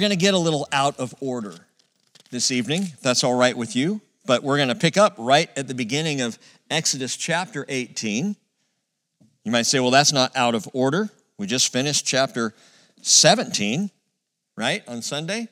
[0.00, 1.52] Going to get a little out of order
[2.30, 4.00] this evening, if that's all right with you.
[4.24, 6.38] But we're going to pick up right at the beginning of
[6.70, 8.34] Exodus chapter 18.
[9.44, 11.10] You might say, well, that's not out of order.
[11.36, 12.54] We just finished chapter
[13.02, 13.90] 17,
[14.56, 15.48] right, on Sunday.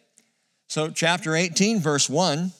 [0.66, 2.52] So, chapter 18, verse 1.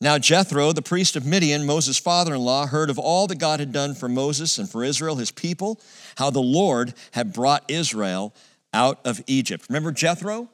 [0.00, 3.60] Now, Jethro, the priest of Midian, Moses' father in law, heard of all that God
[3.60, 5.80] had done for Moses and for Israel, his people,
[6.16, 8.34] how the Lord had brought Israel
[8.74, 9.66] out of Egypt.
[9.68, 10.48] Remember Jethro?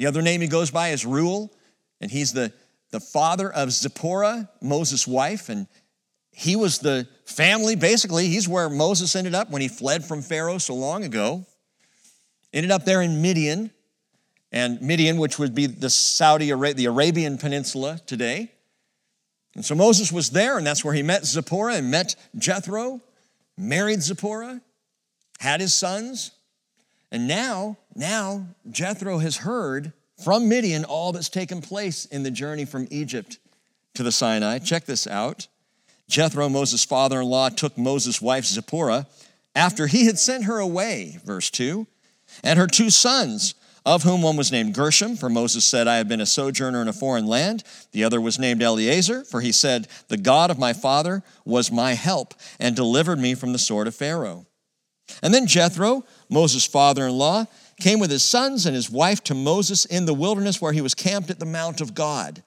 [0.00, 1.52] The other name he goes by is Reuel,
[2.00, 2.54] and he's the,
[2.90, 5.66] the father of Zipporah, Moses' wife, and
[6.32, 10.56] he was the family, basically, he's where Moses ended up when he fled from Pharaoh
[10.56, 11.44] so long ago.
[12.50, 13.72] Ended up there in Midian,
[14.50, 18.50] and Midian, which would be the Saudi, the Arabian Peninsula today.
[19.54, 23.02] And so Moses was there, and that's where he met Zipporah and met Jethro,
[23.58, 24.62] married Zipporah,
[25.40, 26.30] had his sons.
[27.12, 32.64] And now, now Jethro has heard from Midian all that's taken place in the journey
[32.64, 33.38] from Egypt
[33.94, 34.58] to the Sinai.
[34.58, 35.48] Check this out.
[36.08, 39.06] Jethro, Moses' father in law, took Moses' wife Zipporah
[39.54, 41.86] after he had sent her away, verse 2,
[42.44, 43.54] and her two sons,
[43.86, 46.88] of whom one was named Gershom, for Moses said, I have been a sojourner in
[46.88, 47.64] a foreign land.
[47.92, 51.94] The other was named Eleazar, for he said, The God of my father was my
[51.94, 54.46] help and delivered me from the sword of Pharaoh.
[55.22, 57.46] And then Jethro, Moses' father in law,
[57.80, 60.94] came with his sons and his wife to Moses in the wilderness where he was
[60.94, 62.42] camped at the Mount of God.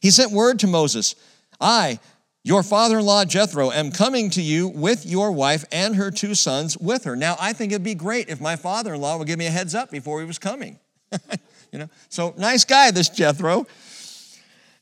[0.00, 1.16] He sent word to Moses,
[1.60, 1.98] I,
[2.44, 6.34] your father in law Jethro, am coming to you with your wife and her two
[6.34, 7.16] sons with her.
[7.16, 9.50] Now, I think it'd be great if my father in law would give me a
[9.50, 10.78] heads up before he was coming.
[11.72, 13.66] you know, so nice guy, this Jethro.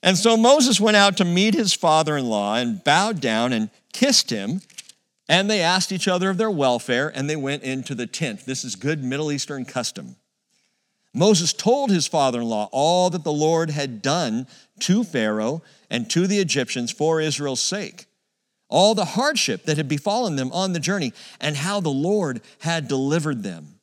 [0.03, 3.71] And so Moses went out to meet his father in law and bowed down and
[3.95, 4.61] kissed him.
[5.29, 8.45] And they asked each other of their welfare and they went into the tent.
[8.47, 10.17] This is good Middle Eastern custom.
[11.15, 14.49] Moses told his father in law all that the Lord had done
[14.81, 18.07] to Pharaoh and to the Egyptians for Israel's sake,
[18.69, 22.89] all the hardship that had befallen them on the journey, and how the Lord had
[22.89, 23.75] delivered them.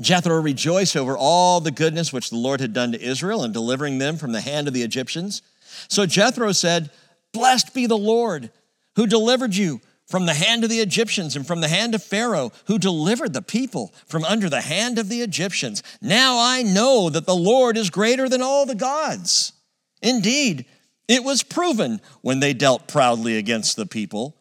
[0.00, 3.98] Jethro rejoiced over all the goodness which the Lord had done to Israel in delivering
[3.98, 5.42] them from the hand of the Egyptians.
[5.88, 6.90] So Jethro said,
[7.32, 8.50] Blessed be the Lord
[8.96, 9.80] who delivered you
[10.12, 13.40] from the hand of the Egyptians and from the hand of Pharaoh, who delivered the
[13.40, 15.82] people from under the hand of the Egyptians.
[16.02, 19.54] Now I know that the Lord is greater than all the gods.
[20.02, 20.66] Indeed,
[21.08, 24.36] it was proven when they dealt proudly against the people.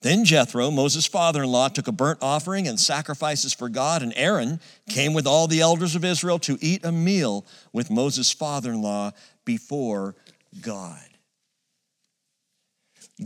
[0.00, 4.14] Then Jethro, Moses' father in law, took a burnt offering and sacrifices for God, and
[4.16, 7.44] Aaron came with all the elders of Israel to eat a meal
[7.74, 9.10] with Moses' father in law
[9.44, 10.14] before
[10.62, 11.13] God.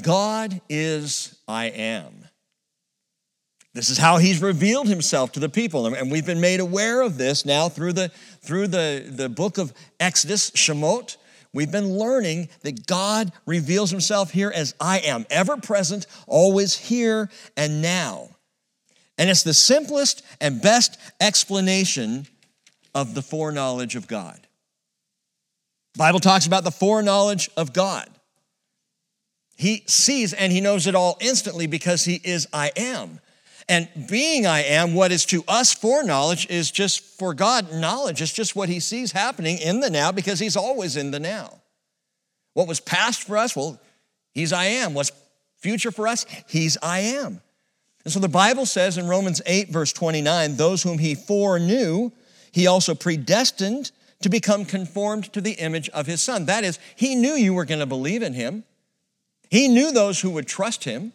[0.02, 2.24] God is I am.
[3.74, 5.86] This is how he's revealed himself to the people.
[5.86, 8.08] And we've been made aware of this now through the,
[8.40, 11.16] through the, the book of Exodus, Shemot.
[11.54, 17.30] We've been learning that God reveals himself here as I am, ever present, always here
[17.56, 18.30] and now.
[19.16, 22.26] And it's the simplest and best explanation
[22.94, 24.40] of the foreknowledge of God.
[25.94, 28.08] The Bible talks about the foreknowledge of God.
[29.58, 33.18] He sees and he knows it all instantly because he is I am.
[33.68, 38.22] And being I am, what is to us foreknowledge is just for God knowledge.
[38.22, 41.58] It's just what he sees happening in the now because he's always in the now.
[42.54, 43.80] What was past for us, well,
[44.32, 44.94] he's I am.
[44.94, 45.10] What's
[45.56, 47.40] future for us, he's I am.
[48.04, 52.12] And so the Bible says in Romans 8, verse 29, those whom he foreknew,
[52.52, 53.90] he also predestined
[54.22, 56.46] to become conformed to the image of his son.
[56.46, 58.62] That is, he knew you were going to believe in him.
[59.50, 61.12] He knew those who would trust him.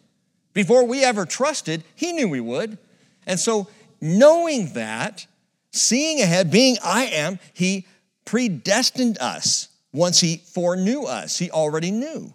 [0.52, 2.78] Before we ever trusted, he knew we would.
[3.26, 3.68] And so,
[4.00, 5.26] knowing that,
[5.72, 7.86] seeing ahead, being I am, he
[8.24, 11.38] predestined us once he foreknew us.
[11.38, 12.34] He already knew.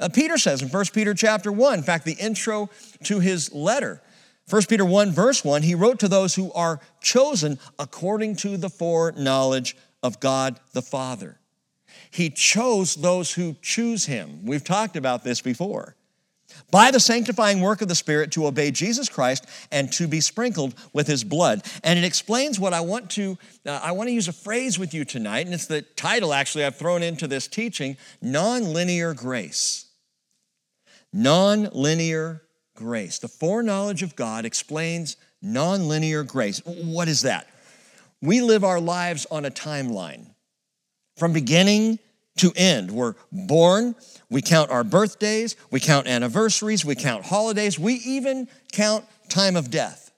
[0.00, 2.70] Uh, Peter says in 1 Peter chapter 1, in fact, the intro
[3.04, 4.00] to his letter,
[4.48, 8.70] 1 Peter 1, verse 1, he wrote to those who are chosen according to the
[8.70, 11.38] foreknowledge of God the Father.
[12.10, 14.44] He chose those who choose him.
[14.44, 15.94] We've talked about this before.
[16.70, 20.74] By the sanctifying work of the Spirit to obey Jesus Christ and to be sprinkled
[20.92, 21.62] with his blood.
[21.84, 24.94] And it explains what I want to, uh, I want to use a phrase with
[24.94, 29.86] you tonight, and it's the title actually I've thrown into this teaching nonlinear grace.
[31.14, 32.40] Nonlinear
[32.74, 33.18] grace.
[33.18, 36.60] The foreknowledge of God explains nonlinear grace.
[36.64, 37.46] What is that?
[38.20, 40.34] We live our lives on a timeline
[41.18, 41.98] from beginning
[42.36, 42.90] to end.
[42.90, 43.94] We're born,
[44.30, 49.70] we count our birthdays, we count anniversaries, we count holidays, we even count time of
[49.70, 50.10] death.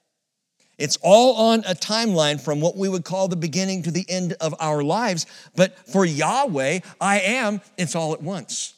[0.77, 4.33] It's all on a timeline from what we would call the beginning to the end
[4.41, 5.27] of our lives.
[5.55, 8.73] But for Yahweh, I am, it's all at once.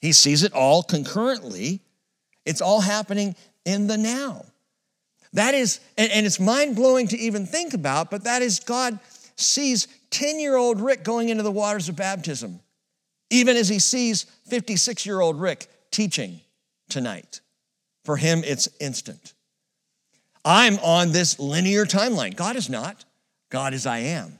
[0.00, 1.80] He sees it all concurrently.
[2.44, 4.46] It's all happening in the now.
[5.32, 8.98] That is, and, it's mind blowing to even think about, but that is God
[9.36, 12.60] sees 10 year old Rick going into the waters of baptism,
[13.30, 16.40] even as he sees 56 year old Rick teaching
[16.88, 17.40] tonight.
[18.04, 19.34] For him, it's instant.
[20.44, 22.36] I'm on this linear timeline.
[22.36, 23.04] God is not.
[23.50, 24.38] God is I am.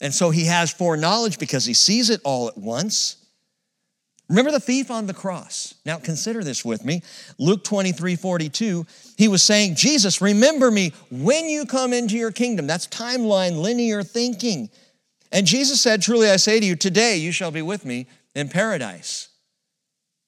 [0.00, 3.16] And so he has foreknowledge because he sees it all at once.
[4.28, 5.74] Remember the thief on the cross.
[5.84, 7.02] Now consider this with me.
[7.38, 8.84] Luke 23 42,
[9.16, 12.66] he was saying, Jesus, remember me when you come into your kingdom.
[12.66, 14.68] That's timeline, linear thinking.
[15.32, 18.48] And Jesus said, Truly I say to you, today you shall be with me in
[18.48, 19.28] paradise.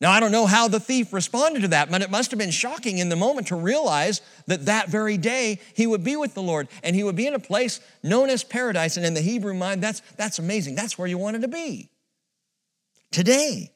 [0.01, 2.53] Now, I don't know how the thief responded to that, but it must have been
[2.53, 6.43] shocking in the moment to realize that that very day he would be with the
[6.43, 8.97] Lord and he would be in a place known as paradise.
[8.97, 10.77] And in the Hebrew mind, that's, that's amazing.
[10.77, 11.91] That's where you wanted to be.
[13.11, 13.73] Today.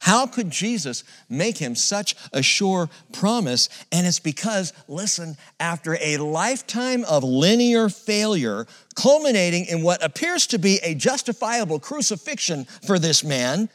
[0.00, 3.68] How could Jesus make him such a sure promise?
[3.90, 10.58] And it's because, listen, after a lifetime of linear failure, culminating in what appears to
[10.58, 13.68] be a justifiable crucifixion for this man,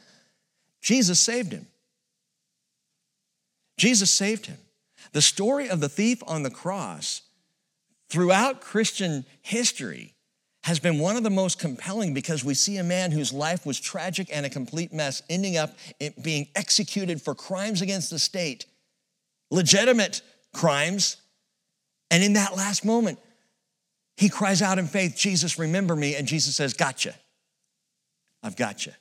[0.80, 1.66] Jesus saved him.
[3.76, 4.58] Jesus saved him.
[5.12, 7.22] The story of the thief on the cross
[8.08, 10.13] throughout Christian history
[10.64, 13.78] has been one of the most compelling because we see a man whose life was
[13.78, 15.76] tragic and a complete mess, ending up
[16.22, 18.64] being executed for crimes against the state,
[19.50, 20.22] legitimate
[20.54, 21.18] crimes.
[22.10, 23.18] And in that last moment,
[24.16, 26.14] he cries out in faith, Jesus, remember me.
[26.16, 27.14] And Jesus says, Gotcha.
[28.42, 28.92] I've got you.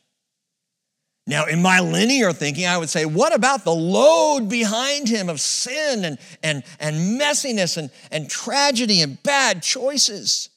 [1.28, 5.40] Now, in my linear thinking, I would say, what about the load behind him of
[5.40, 10.50] sin and, and, and messiness and, and tragedy and bad choices?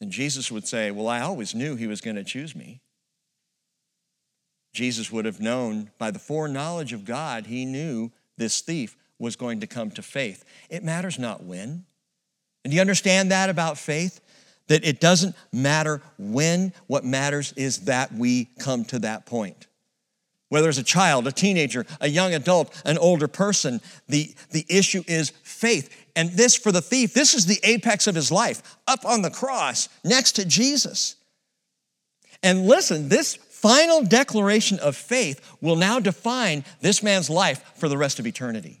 [0.00, 2.80] And Jesus would say, Well, I always knew he was going to choose me.
[4.72, 9.60] Jesus would have known by the foreknowledge of God, he knew this thief was going
[9.60, 10.44] to come to faith.
[10.70, 11.84] It matters not when.
[12.64, 14.20] And do you understand that about faith?
[14.68, 19.66] That it doesn't matter when, what matters is that we come to that point.
[20.48, 25.02] Whether it's a child, a teenager, a young adult, an older person, the, the issue
[25.06, 26.06] is faith.
[26.16, 29.30] And this for the thief, this is the apex of his life, up on the
[29.30, 31.16] cross next to Jesus.
[32.42, 37.98] And listen, this final declaration of faith will now define this man's life for the
[37.98, 38.80] rest of eternity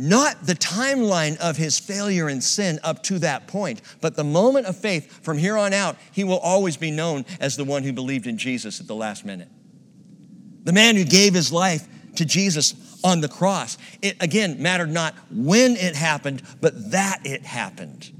[0.00, 4.64] not the timeline of his failure and sin up to that point, but the moment
[4.64, 7.92] of faith from here on out, he will always be known as the one who
[7.92, 9.48] believed in Jesus at the last minute.
[10.64, 11.86] The man who gave his life
[12.16, 13.78] to Jesus on the cross.
[14.02, 18.10] It again mattered not when it happened, but that it happened.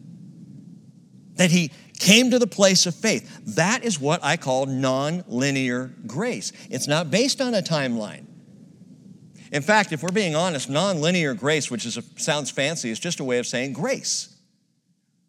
[1.37, 3.57] That he came to the place of faith.
[3.57, 6.53] That is what I call non-linear grace.
[6.71, 8.27] It's not based on a timeline.
[9.53, 13.21] In fact, if we're being honest, nonlinear grace, which is a, sounds fancy, is just
[13.21, 14.35] a way of saying grace.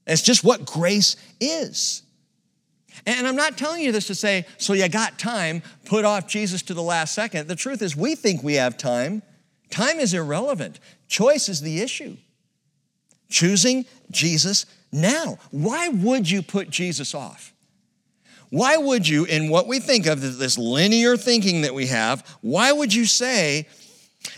[0.05, 2.03] It's just what grace is.
[3.05, 6.61] And I'm not telling you this to say, so you got time, put off Jesus
[6.63, 7.47] to the last second.
[7.47, 9.23] The truth is, we think we have time.
[9.71, 12.17] Time is irrelevant, choice is the issue.
[13.29, 15.37] Choosing Jesus now.
[15.49, 17.53] Why would you put Jesus off?
[18.49, 22.73] Why would you, in what we think of this linear thinking that we have, why
[22.73, 23.65] would you say,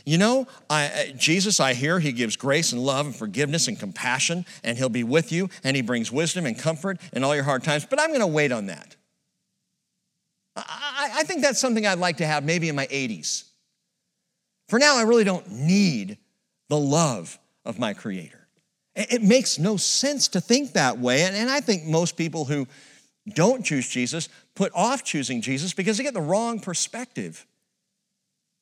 [0.05, 4.45] you know, I, Jesus, I hear he gives grace and love and forgiveness and compassion,
[4.63, 7.63] and he'll be with you, and he brings wisdom and comfort in all your hard
[7.63, 8.95] times, but I'm going to wait on that.
[10.55, 13.45] I, I think that's something I'd like to have maybe in my 80s.
[14.73, 16.17] For now, I really don't need
[16.67, 18.47] the love of my Creator.
[18.95, 22.67] It makes no sense to think that way, and I think most people who
[23.35, 27.45] don't choose Jesus put off choosing Jesus because they get the wrong perspective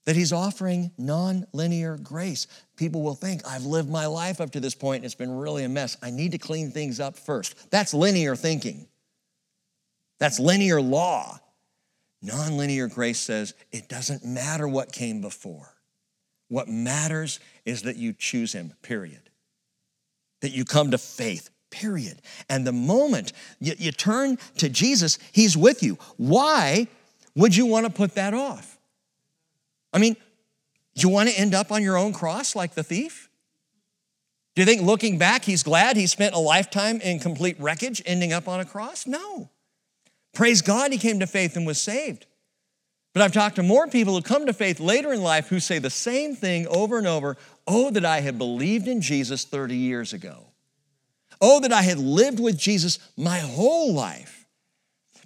[0.03, 2.45] that he's offering non-linear grace.
[2.75, 5.63] People will think, I've lived my life up to this point and it's been really
[5.63, 5.95] a mess.
[6.03, 7.71] I need to clean things up first.
[7.71, 8.85] That's linear thinking.
[10.19, 11.39] That's linear law.
[12.21, 15.73] Non-linear grace says it doesn't matter what came before.
[16.51, 19.21] What matters is that you choose him, period.
[20.41, 22.21] That you come to faith, period.
[22.49, 23.31] And the moment
[23.61, 25.97] you, you turn to Jesus, he's with you.
[26.17, 26.87] Why
[27.37, 28.77] would you want to put that off?
[29.93, 30.17] I mean,
[30.93, 33.29] you want to end up on your own cross like the thief?
[34.53, 38.33] Do you think looking back, he's glad he spent a lifetime in complete wreckage ending
[38.33, 39.07] up on a cross?
[39.07, 39.49] No.
[40.33, 42.25] Praise God, he came to faith and was saved.
[43.13, 45.79] But I've talked to more people who come to faith later in life who say
[45.79, 47.37] the same thing over and over
[47.67, 50.47] Oh, that I had believed in Jesus 30 years ago.
[51.39, 54.45] Oh, that I had lived with Jesus my whole life.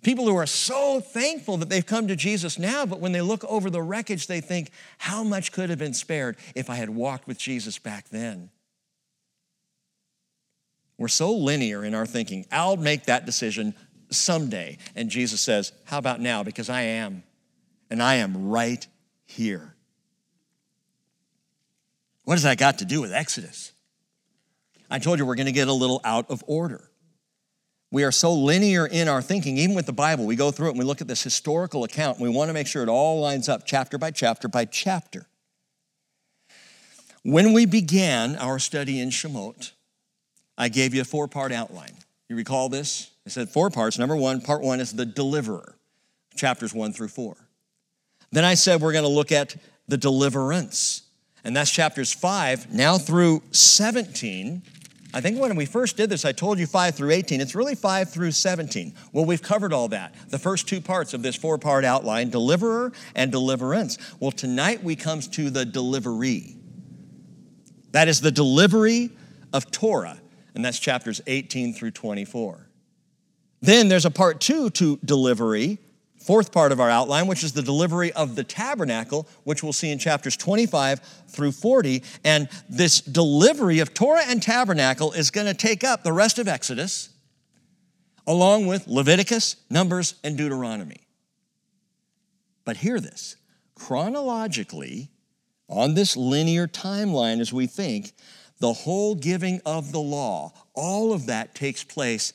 [0.03, 3.43] People who are so thankful that they've come to Jesus now, but when they look
[3.45, 7.25] over the wreckage, they think, how much could have been spared if I had walked
[7.25, 8.51] with Jesus back then?
[10.97, 12.45] We're so linear in our thinking.
[12.51, 13.73] I'll make that decision
[14.11, 14.77] someday.
[14.95, 16.43] And Jesus says, How about now?
[16.43, 17.23] Because I am.
[17.89, 18.85] And I am right
[19.25, 19.75] here.
[22.23, 23.71] What has that got to do with Exodus?
[24.89, 26.89] I told you we're going to get a little out of order.
[27.91, 30.25] We are so linear in our thinking, even with the Bible.
[30.25, 32.53] We go through it and we look at this historical account and we want to
[32.53, 35.27] make sure it all lines up chapter by chapter by chapter.
[37.23, 39.71] When we began our study in Shemot,
[40.57, 41.93] I gave you a four part outline.
[42.27, 43.11] You recall this?
[43.25, 43.97] I said four parts.
[43.97, 45.75] Number one, part one is the deliverer,
[46.35, 47.37] chapters one through four.
[48.35, 49.55] Then I said we're going to look at
[49.87, 51.03] the deliverance,
[51.45, 54.61] and that's chapters five now through 17.
[55.13, 57.39] I think when we first did this, I told you 5 through 18.
[57.39, 58.93] It's really 5 through 17.
[59.13, 60.13] Well, we've covered all that.
[60.27, 63.97] The first two parts of this four part outline deliverer and deliverance.
[64.19, 66.57] Well, tonight we come to the delivery.
[67.93, 69.11] That is the delivery
[69.53, 70.19] of Torah
[70.55, 72.67] and that's chapters 18 through 24.
[73.61, 75.79] Then there's a part two to delivery,
[76.25, 79.91] fourth part of our outline, which is the delivery of the tabernacle, which we'll see
[79.91, 82.03] in chapters 25 through 40.
[82.23, 86.47] And this delivery of Torah and tabernacle is going to take up the rest of
[86.47, 87.09] Exodus,
[88.25, 91.07] along with Leviticus, Numbers, and Deuteronomy.
[92.63, 93.35] But hear this
[93.75, 95.11] chronologically,
[95.67, 98.13] on this linear timeline as we think,
[98.59, 102.33] the whole giving of the law, all of that takes place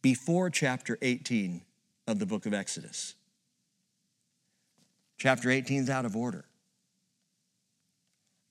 [0.00, 1.62] before chapter 18
[2.10, 3.14] of the book of Exodus.
[5.18, 6.44] Chapter 18 is out of order.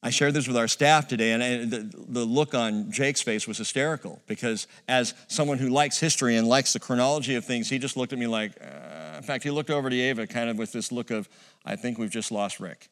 [0.01, 3.57] I shared this with our staff today, and the, the, look on Jake's face was
[3.57, 7.97] hysterical because, as someone who likes history and likes the chronology of things, he just
[7.97, 10.71] looked at me like, uh, in fact, he looked over to Ava kind of with
[10.71, 11.27] this look of,
[11.65, 12.87] I think we've just lost Rick.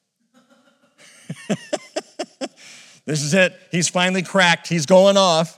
[3.07, 3.57] This is it.
[3.71, 4.67] He's finally cracked.
[4.67, 5.57] He's going off.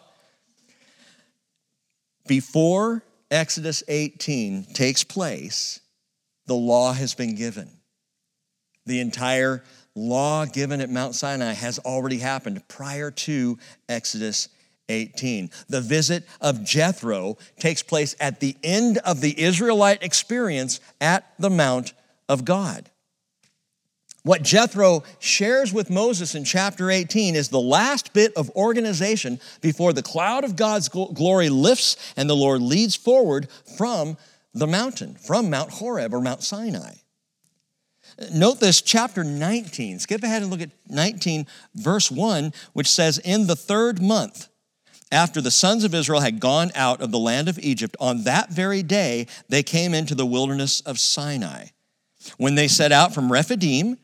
[2.28, 5.80] Before Exodus 18 takes place,
[6.48, 7.70] the law has been given.
[8.86, 9.64] The entire
[9.96, 14.50] law given at Mount Sinai has already happened prior to Exodus
[14.88, 15.52] 18.
[15.68, 21.52] The visit of Jethro takes place at the end of the Israelite experience at the
[21.52, 21.94] Mount
[22.28, 22.90] of God.
[24.24, 29.94] What Jethro shares with Moses in chapter 18 is the last bit of organization before
[29.94, 33.48] the cloud of God's glory lifts and the Lord leads forward
[33.78, 34.18] from
[34.54, 36.96] the mountain, from Mount Horeb or Mount Sinai.
[38.34, 40.00] Note this, chapter 19.
[40.00, 44.50] Skip ahead and look at 19, verse 1, which says, In the third month,
[45.12, 48.50] after the sons of Israel had gone out of the land of Egypt, on that
[48.50, 51.68] very day they came into the wilderness of Sinai.
[52.38, 53.98] When they set out from Rephidim,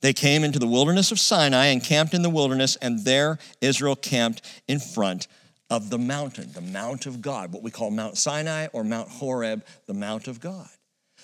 [0.00, 3.96] they came into the wilderness of Sinai and camped in the wilderness, and there Israel
[3.96, 5.28] camped in front
[5.68, 9.64] of the mountain, the Mount of God, what we call Mount Sinai or Mount Horeb,
[9.86, 10.68] the Mount of God.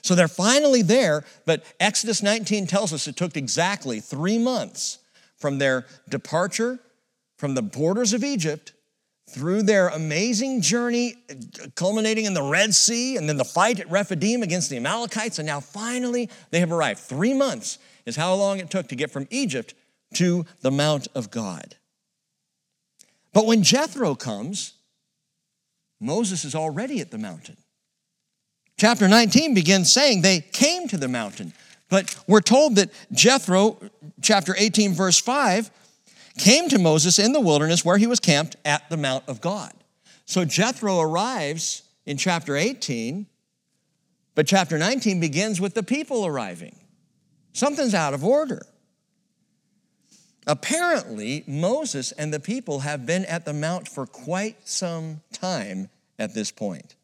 [0.03, 4.99] So they're finally there, but Exodus 19 tells us it took exactly three months
[5.37, 6.79] from their departure
[7.37, 8.73] from the borders of Egypt
[9.29, 11.17] through their amazing journey,
[11.75, 15.47] culminating in the Red Sea, and then the fight at Rephidim against the Amalekites, and
[15.47, 17.01] now finally they have arrived.
[17.01, 19.75] Three months is how long it took to get from Egypt
[20.15, 21.77] to the Mount of God.
[23.33, 24.75] But when Jethro comes,
[26.01, 27.57] Moses is already at the mountain.
[28.79, 31.53] Chapter 19 begins saying they came to the mountain.
[31.89, 33.79] But we're told that Jethro,
[34.23, 35.71] chapter 18, verse 5,
[36.39, 39.73] came to Moses in the wilderness where he was camped at the Mount of God.
[40.27, 43.27] So Jethro arrives in chapter 18,
[44.35, 46.77] but chapter 19 begins with the people arriving.
[47.57, 48.67] Something's out of order.
[50.47, 56.35] Apparently, Moses and the people have been at the mount for quite some time at
[56.35, 56.97] this point.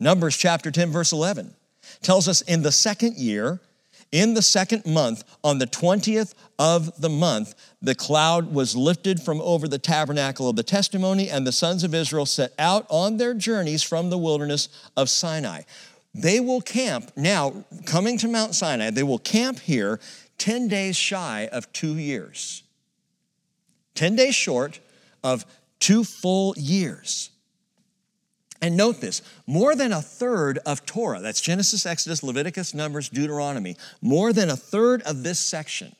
[0.00, 1.54] Numbers chapter 10, verse 11
[2.00, 3.60] tells us in the second year,
[4.10, 9.42] in the second month, on the 20th of the month, the cloud was lifted from
[9.42, 13.34] over the tabernacle of the testimony, and the sons of Israel set out on their
[13.34, 15.62] journeys from the wilderness of Sinai.
[16.18, 20.00] They will camp now, coming to Mount Sinai, they will camp here
[20.38, 22.62] 10 days shy of two years.
[23.96, 24.80] 10 days short
[25.22, 25.44] of
[25.78, 27.30] two full years.
[28.62, 33.76] And note this more than a third of Torah, that's Genesis, Exodus, Leviticus, Numbers, Deuteronomy,
[34.00, 35.94] more than a third of this section,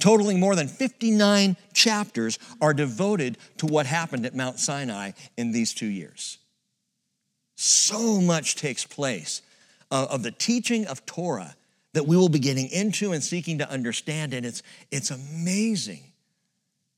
[0.00, 5.74] totaling more than 59 chapters, are devoted to what happened at Mount Sinai in these
[5.74, 6.38] two years.
[7.62, 9.42] So much takes place
[9.90, 11.54] uh, of the teaching of Torah
[11.92, 16.00] that we will be getting into and seeking to understand, and it's, it's amazing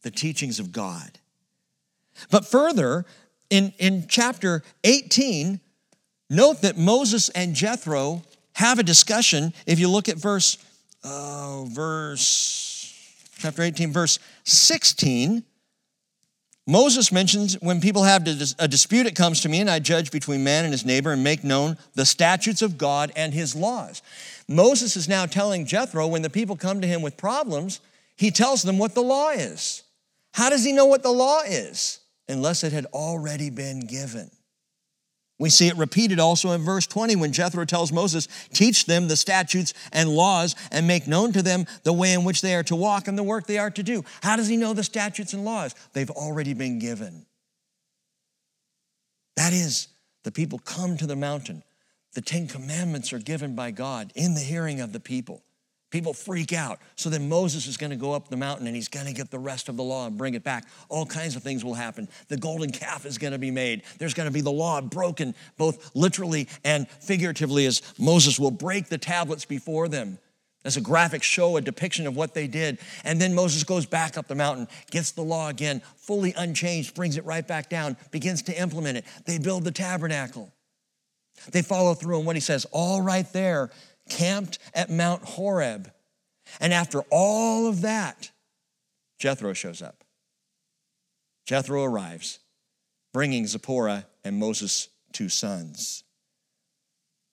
[0.03, 1.19] the teachings of God.
[2.31, 3.05] But further,
[3.51, 5.59] in, in chapter 18,
[6.31, 9.53] note that Moses and Jethro have a discussion.
[9.67, 10.59] If you look at verse,
[11.03, 13.03] uh, verse,
[13.37, 15.43] chapter 18, verse 16,
[16.67, 18.27] Moses mentions when people have
[18.59, 21.25] a dispute, it comes to me, and I judge between man and his neighbor and
[21.25, 24.01] make known the statutes of God and his laws.
[24.47, 27.81] Moses is now telling Jethro when the people come to him with problems,
[28.17, 29.83] he tells them what the law is.
[30.35, 31.99] How does he know what the law is?
[32.29, 34.31] unless it had already been given.
[35.43, 39.17] We see it repeated also in verse 20 when Jethro tells Moses, Teach them the
[39.17, 42.77] statutes and laws and make known to them the way in which they are to
[42.77, 44.05] walk and the work they are to do.
[44.23, 45.75] How does he know the statutes and laws?
[45.95, 47.27] They've already been given.
[49.35, 49.89] That is,
[50.23, 51.65] the people come to the mountain.
[52.15, 55.43] The Ten Commandments are given by God in the hearing of the people.
[55.93, 56.81] People freak out.
[56.97, 59.31] So then Moses is going to go up the mountain and he's going to get
[59.31, 60.65] the rest of the law and bring it back.
[60.89, 62.09] All kinds of things will happen.
[62.29, 63.83] The golden calf is going to be made.
[63.99, 68.89] There's going to be the law broken, both literally and figuratively, as Moses will break
[68.89, 70.19] the tablets before them
[70.65, 72.79] as a graphic show, a depiction of what they did.
[73.05, 77.19] And then Moses goes back up the mountain, gets the law again, fully unchanged, brings
[77.19, 79.05] it right back down, begins to implement it.
[79.27, 80.51] They build the tabernacle.
[81.51, 83.71] They follow through on what he says, all right there
[84.09, 85.91] camped at Mount Horeb.
[86.61, 88.31] And after all of that,
[89.19, 90.05] Jethro shows up.
[91.47, 92.39] Jethro arrives,
[93.13, 96.05] bringing Zipporah and Moses' two sons.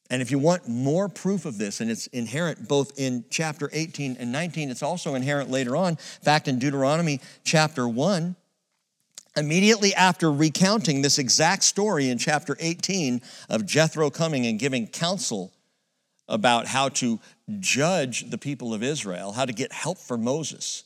[0.10, 4.18] And if you want more proof of this, and it's inherent both in chapter 18
[4.20, 5.90] and 19, it's also inherent later on.
[5.90, 8.36] In fact, in Deuteronomy chapter 1,
[9.38, 15.54] immediately after recounting this exact story in chapter 18 of Jethro coming and giving counsel
[16.30, 17.20] about how to
[17.60, 20.84] judge the people of Israel, how to get help for Moses.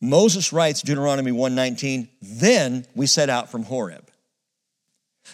[0.00, 4.10] Moses writes Deuteronomy 1:19, "Then we set out from Horeb."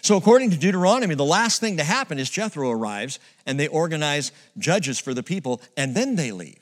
[0.01, 4.31] So according to Deuteronomy, the last thing to happen is Jethro arrives and they organize
[4.57, 6.59] judges for the people and then they leave.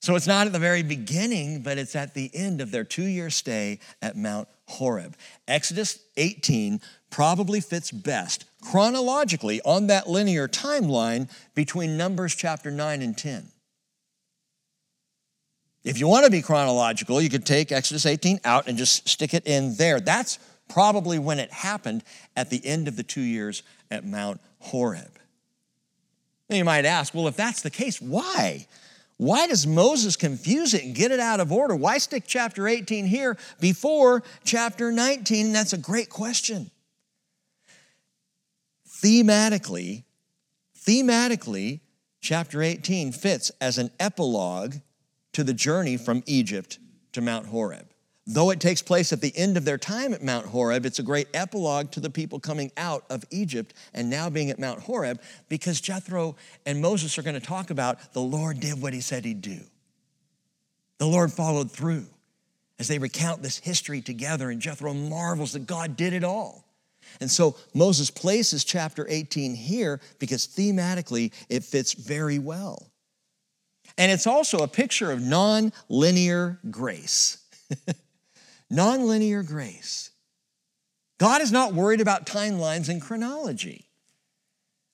[0.00, 3.30] So it's not at the very beginning, but it's at the end of their 2-year
[3.30, 5.16] stay at Mount Horeb.
[5.46, 13.16] Exodus 18 probably fits best chronologically on that linear timeline between Numbers chapter 9 and
[13.16, 13.48] 10.
[15.84, 19.32] If you want to be chronological, you could take Exodus 18 out and just stick
[19.32, 20.00] it in there.
[20.00, 22.02] That's probably when it happened
[22.36, 25.18] at the end of the two years at Mount Horeb.
[26.50, 28.66] Now you might ask, well, if that's the case, why?
[29.16, 31.74] Why does Moses confuse it and get it out of order?
[31.74, 35.52] Why stick chapter 18 here before chapter 19?
[35.52, 36.70] That's a great question
[39.02, 40.04] thematically,
[40.78, 41.80] thematically,
[42.20, 44.76] chapter 18 fits as an epilogue
[45.32, 46.78] to the journey from Egypt
[47.12, 47.86] to Mount Horeb.
[48.26, 51.02] Though it takes place at the end of their time at Mount Horeb, it's a
[51.02, 55.20] great epilogue to the people coming out of Egypt and now being at Mount Horeb
[55.48, 59.24] because Jethro and Moses are going to talk about the Lord did what he said
[59.24, 59.60] he'd do.
[60.98, 62.04] The Lord followed through
[62.78, 66.67] as they recount this history together, and Jethro marvels that God did it all.
[67.20, 72.90] And so Moses places chapter 18 here because thematically it fits very well.
[73.96, 77.38] And it's also a picture of non-linear grace.
[78.70, 80.10] non-linear grace.
[81.18, 83.86] God is not worried about timelines and chronology.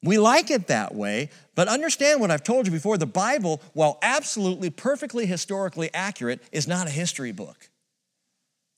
[0.02, 3.98] We like it that way, but understand what I've told you before the Bible, while
[4.02, 7.70] absolutely perfectly historically accurate, is not a history book.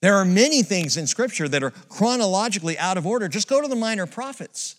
[0.06, 3.26] There are many things in Scripture that are chronologically out of order.
[3.26, 4.76] Just go to the minor prophets.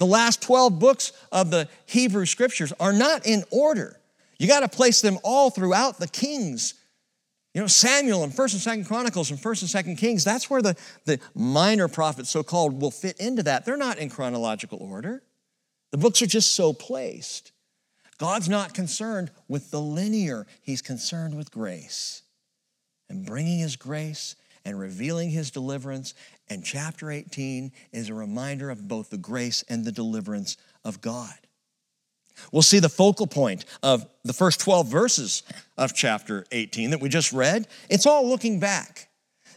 [0.00, 4.00] The last 12 books of the Hebrew Scriptures are not in order.
[4.40, 6.74] You got to place them all throughout the kings.
[7.54, 10.62] You know, Samuel and 1st and 2nd Chronicles and 1st and 2nd Kings, that's where
[10.62, 13.64] the, the minor prophets, so called, will fit into that.
[13.64, 15.22] They're not in chronological order.
[15.92, 17.52] The books are just so placed.
[18.18, 22.23] God's not concerned with the linear, He's concerned with grace
[23.14, 26.14] and bringing His grace and revealing His deliverance.
[26.50, 31.34] And chapter 18 is a reminder of both the grace and the deliverance of God.
[32.50, 35.44] We'll see the focal point of the first 12 verses
[35.78, 37.68] of chapter 18 that we just read.
[37.88, 39.08] It's all looking back,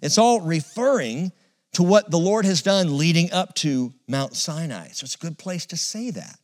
[0.01, 1.31] it's all referring
[1.73, 4.87] to what the Lord has done leading up to Mount Sinai.
[4.89, 6.39] So it's a good place to say that.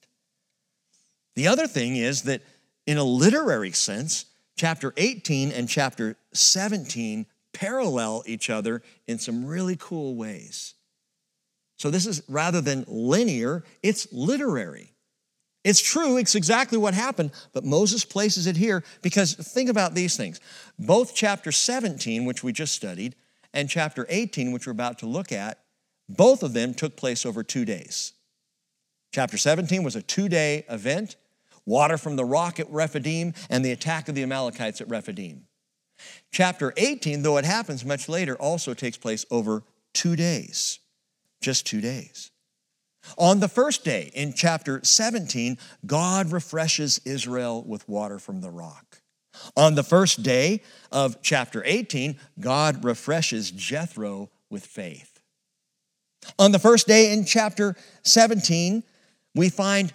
[1.35, 2.41] The other thing is that,
[2.85, 4.25] in a literary sense,
[4.57, 10.73] chapter 18 and chapter 17 parallel each other in some really cool ways.
[11.77, 14.91] So, this is rather than linear, it's literary.
[15.63, 20.17] It's true, it's exactly what happened, but Moses places it here because think about these
[20.17, 20.41] things.
[20.77, 23.15] Both chapter 17, which we just studied,
[23.53, 25.59] and chapter 18, which we're about to look at,
[26.09, 28.13] both of them took place over two days.
[29.13, 31.15] Chapter 17 was a two day event
[31.65, 35.45] water from the rock at Rephidim and the attack of the Amalekites at Rephidim.
[36.31, 39.63] Chapter 18, though it happens much later, also takes place over
[39.93, 40.79] two days,
[41.41, 42.31] just two days.
[43.17, 49.01] On the first day, in chapter 17, God refreshes Israel with water from the rock.
[49.57, 50.61] On the first day
[50.91, 55.19] of chapter 18, God refreshes Jethro with faith.
[56.39, 58.83] On the first day in chapter 17,
[59.35, 59.93] we find,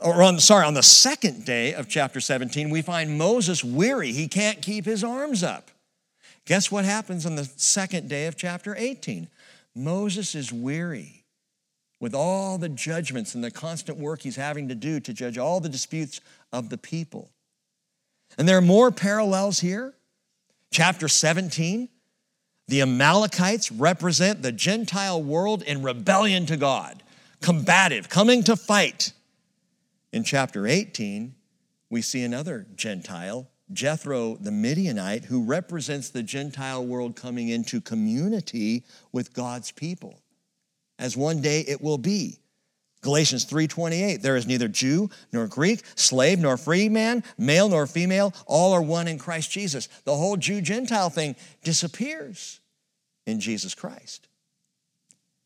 [0.00, 4.12] or on, sorry, on the second day of chapter 17, we find Moses weary.
[4.12, 5.70] He can't keep his arms up.
[6.44, 9.28] Guess what happens on the second day of chapter 18?
[9.74, 11.24] Moses is weary
[12.00, 15.60] with all the judgments and the constant work he's having to do to judge all
[15.60, 16.20] the disputes
[16.52, 17.30] of the people.
[18.36, 19.94] And there are more parallels here.
[20.70, 21.88] Chapter 17,
[22.68, 27.02] the Amalekites represent the Gentile world in rebellion to God,
[27.40, 29.12] combative, coming to fight.
[30.12, 31.34] In chapter 18,
[31.90, 38.84] we see another Gentile, Jethro the Midianite, who represents the Gentile world coming into community
[39.12, 40.22] with God's people
[40.98, 42.38] as one day it will be.
[43.00, 48.34] Galatians 3:28 There is neither Jew nor Greek, slave nor free man, male nor female,
[48.46, 49.88] all are one in Christ Jesus.
[50.04, 52.60] The whole Jew Gentile thing disappears
[53.26, 54.26] in Jesus Christ.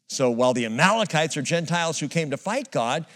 [0.08, 3.06] So while the Amalekites are Gentiles who came to fight God,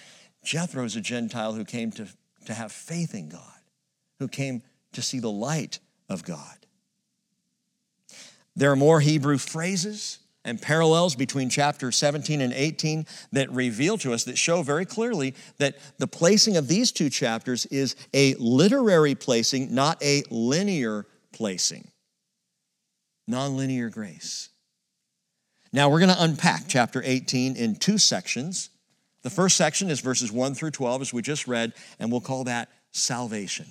[0.47, 2.07] Jethro is a Gentile who came to,
[2.47, 3.43] to have faith in God,
[4.21, 6.67] who came to see the light of God.
[8.55, 14.13] There are more Hebrew phrases and parallels between chapter 17 and 18 that reveal to
[14.13, 19.17] us, that show very clearly that the placing of these two chapters is a literary
[19.17, 21.91] placing, not a linear placing.
[23.29, 24.51] Nonlinear grace.
[25.73, 28.71] Now we're going to unpack chapter 18 in two sections.
[29.27, 32.45] The first section is verses 1 through 12, as we just read, and we'll call
[32.45, 33.67] that salvation.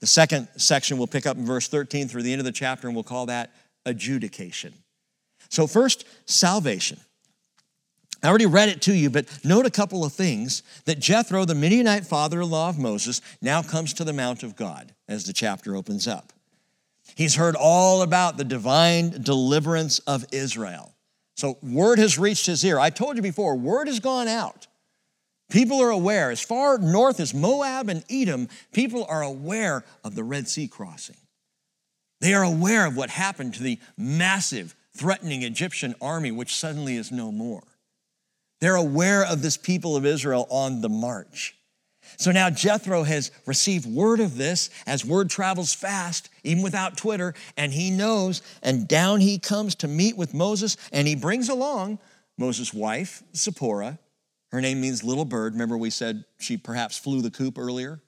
[0.00, 2.86] The second section we'll pick up in verse 13 through the end of the chapter,
[2.86, 3.52] and we'll call that
[3.84, 4.72] adjudication.
[5.50, 6.98] So, first, salvation.
[8.22, 11.54] I already read it to you, but note a couple of things that Jethro, the
[11.54, 15.34] Midianite father in law of Moses, now comes to the Mount of God as the
[15.34, 16.32] chapter opens up.
[17.14, 20.94] He's heard all about the divine deliverance of Israel.
[21.36, 22.80] So, word has reached his ear.
[22.80, 24.66] I told you before, word has gone out.
[25.50, 26.30] People are aware.
[26.30, 31.16] As far north as Moab and Edom, people are aware of the Red Sea crossing.
[32.20, 37.12] They are aware of what happened to the massive threatening Egyptian army, which suddenly is
[37.12, 37.62] no more.
[38.60, 41.54] They're aware of this people of Israel on the march.
[42.16, 47.34] So now Jethro has received word of this as word travels fast, even without Twitter,
[47.56, 51.98] and he knows, and down he comes to meet with Moses, and he brings along
[52.36, 53.98] Moses' wife, Zipporah.
[54.50, 55.52] Her name means little bird.
[55.52, 58.00] Remember, we said she perhaps flew the coop earlier?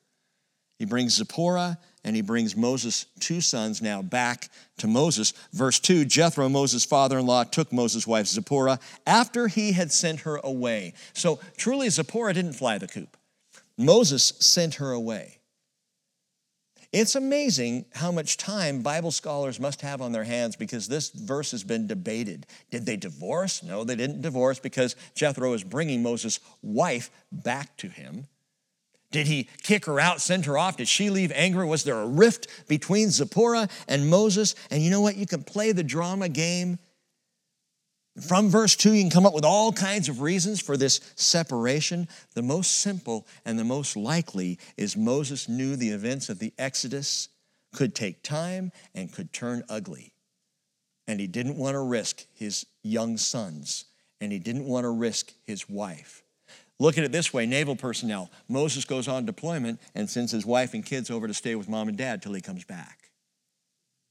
[0.79, 4.49] He brings Zipporah and he brings Moses' two sons now back
[4.79, 5.35] to Moses.
[5.53, 10.21] Verse 2 Jethro, Moses' father in law, took Moses' wife Zipporah after he had sent
[10.21, 10.95] her away.
[11.13, 13.19] So truly, Zipporah didn't fly the coop,
[13.77, 15.40] Moses sent her away.
[16.93, 21.53] It's amazing how much time Bible scholars must have on their hands because this verse
[21.53, 22.47] has been debated.
[22.71, 23.63] Did they divorce?
[23.63, 28.27] No, they didn't divorce because Jethro is bringing Moses' wife back to him.
[29.13, 30.77] Did he kick her out, send her off?
[30.77, 31.67] Did she leave angry?
[31.67, 34.55] Was there a rift between Zipporah and Moses?
[34.71, 35.17] And you know what?
[35.17, 36.79] You can play the drama game.
[38.27, 42.09] From verse 2, you can come up with all kinds of reasons for this separation.
[42.35, 47.29] The most simple and the most likely is Moses knew the events of the Exodus
[47.73, 50.13] could take time and could turn ugly.
[51.09, 53.87] And he didn't want to risk his young sons,
[54.21, 56.23] and he didn't want to risk his wife.
[56.79, 58.31] Look at it this way naval personnel.
[58.49, 61.89] Moses goes on deployment and sends his wife and kids over to stay with mom
[61.89, 63.00] and dad till he comes back.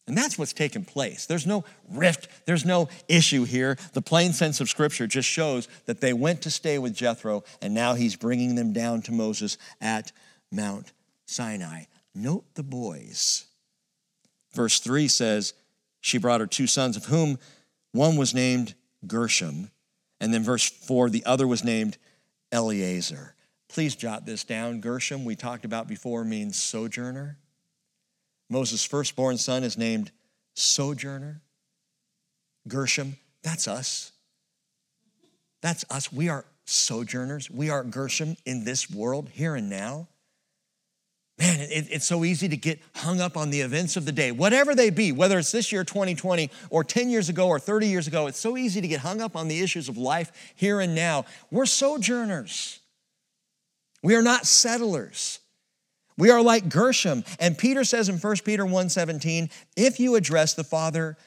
[0.10, 1.28] And that's what's taken place.
[1.28, 3.78] There's no rift, there's no issue here.
[3.94, 7.76] The plain sense of Scripture just shows that they went to stay with Jethro, and
[7.76, 10.12] now he's bringing them down to Moses at
[10.52, 10.92] Mount
[11.28, 11.84] Sinai.
[12.16, 13.46] Note the boys.
[14.56, 15.54] Verse 3 says,
[16.02, 17.38] She brought her two sons, of whom
[17.92, 18.74] one was named
[19.06, 19.70] Gershom.
[20.20, 22.00] And then verse 4, the other was named
[22.52, 23.36] Eleazar.
[23.68, 24.82] Please jot this down.
[24.82, 27.38] Gershom, we talked about before, means sojourner.
[28.50, 30.12] Moses' firstborn son is named
[30.56, 31.42] Sojourner.
[32.68, 34.12] Gershom, that's us.
[35.62, 36.12] That's us.
[36.12, 37.50] We are sojourners.
[37.50, 40.08] We are Gershom in this world, here and now.
[41.38, 44.32] Man, it, it's so easy to get hung up on the events of the day,
[44.32, 48.08] whatever they be, whether it's this year, 2020, or 10 years ago, or 30 years
[48.08, 48.28] ago.
[48.28, 51.26] It's so easy to get hung up on the issues of life here and now.
[51.50, 52.80] We're sojourners.
[54.04, 55.40] We are not settlers.
[56.20, 57.24] We are like Gershom.
[57.40, 61.18] And Peter says in 1 Peter 1:17, if you address the Father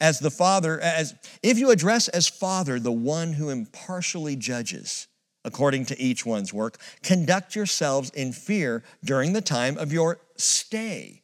[0.00, 5.06] as the Father, as if you address as Father the one who impartially judges,
[5.44, 6.78] according to each one's work.
[7.02, 11.22] Conduct yourselves in fear during the time of your stay.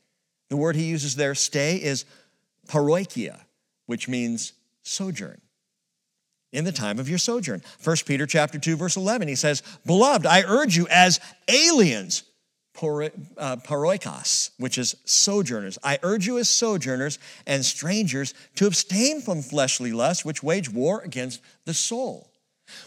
[0.50, 2.04] The word he uses there, stay, is
[2.68, 3.40] paroikia,
[3.86, 5.40] which means sojourn.
[6.52, 7.62] In the time of your sojourn.
[7.82, 12.22] 1 Peter chapter 2, verse 11, he says, Beloved, I urge you as aliens,
[12.76, 15.78] Uh, paroikos, which is sojourners.
[15.84, 21.00] I urge you as sojourners and strangers to abstain from fleshly lusts which wage war
[21.00, 22.32] against the soul.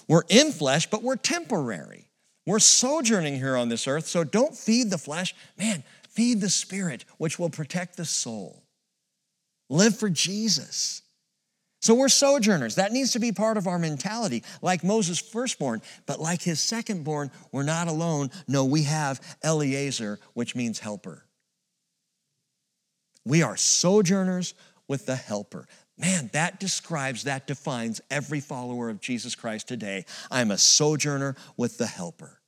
[0.07, 2.09] We're in flesh, but we're temporary.
[2.45, 5.33] We're sojourning here on this earth, so don't feed the flesh.
[5.57, 8.63] Man, feed the spirit, which will protect the soul.
[9.69, 11.01] Live for Jesus.
[11.79, 12.75] So we're sojourners.
[12.75, 14.43] That needs to be part of our mentality.
[14.61, 18.31] Like Moses' firstborn, but like his secondborn, we're not alone.
[18.47, 21.23] No, we have Eleazar, which means helper.
[23.25, 24.53] We are sojourners
[24.87, 25.67] with the helper.
[25.97, 30.05] Man, that describes, that defines every follower of Jesus Christ today.
[30.31, 32.39] I'm a sojourner with the helper.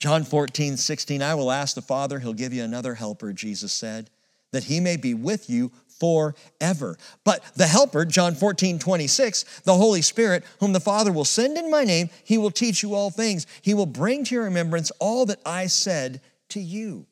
[0.00, 4.08] John 14, 16, I will ask the Father, he'll give you another helper, Jesus said,
[4.52, 5.70] that he may be with you
[6.00, 6.96] forever.
[7.24, 11.70] But the helper, John 14, 26, the Holy Spirit, whom the Father will send in
[11.70, 13.46] my name, he will teach you all things.
[13.62, 17.06] He will bring to your remembrance all that I said to you.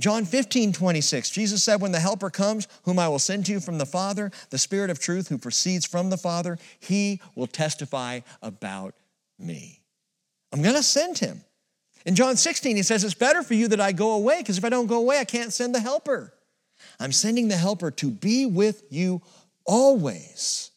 [0.00, 3.60] John 15, 26, Jesus said, When the Helper comes, whom I will send to you
[3.60, 8.20] from the Father, the Spirit of truth who proceeds from the Father, he will testify
[8.42, 8.94] about
[9.38, 9.80] me.
[10.52, 11.42] I'm going to send him.
[12.04, 14.64] In John 16, he says, It's better for you that I go away, because if
[14.64, 16.34] I don't go away, I can't send the Helper.
[17.02, 19.22] I'm sending the Helper to be with you
[19.64, 20.70] always.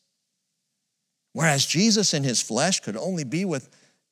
[1.34, 3.70] Whereas Jesus in his flesh could only be with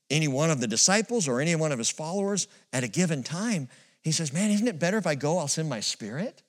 [0.10, 3.68] any one of the disciples or any one of his followers at a given time,
[4.02, 5.38] he says, Man, isn't it better if I go?
[5.38, 6.44] I'll send my spirit.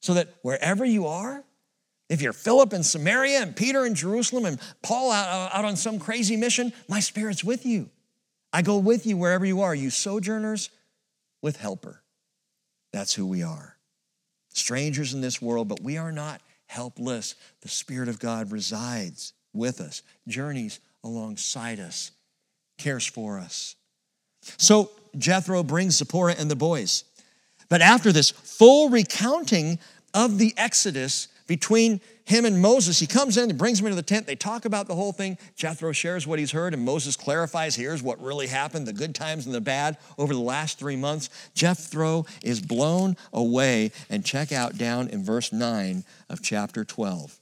[0.00, 1.44] So that wherever you are,
[2.08, 5.98] if you're Philip in Samaria and Peter in Jerusalem and Paul out, out on some
[5.98, 7.90] crazy mission, my spirit's with you.
[8.52, 10.70] I go with you wherever you are, you sojourners
[11.42, 12.02] with helper.
[12.92, 13.76] That's who we are.
[14.52, 17.34] Strangers in this world, but we are not helpless.
[17.60, 22.10] The Spirit of God resides with us, journeys alongside us,
[22.78, 23.76] cares for us.
[24.56, 27.04] So Jethro brings Zipporah and the boys.
[27.68, 29.78] But after this full recounting
[30.14, 34.02] of the Exodus between him and Moses, he comes in, he brings him into the
[34.02, 34.26] tent.
[34.26, 35.36] They talk about the whole thing.
[35.54, 39.44] Jethro shares what he's heard, and Moses clarifies here's what really happened the good times
[39.44, 41.28] and the bad over the last three months.
[41.52, 43.92] Jethro is blown away.
[44.08, 47.38] And check out down in verse 9 of chapter 12.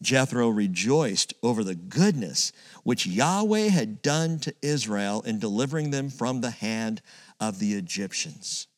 [0.00, 6.40] Jethro rejoiced over the goodness which Yahweh had done to Israel in delivering them from
[6.40, 7.02] the hand
[7.38, 8.68] of the Egyptians.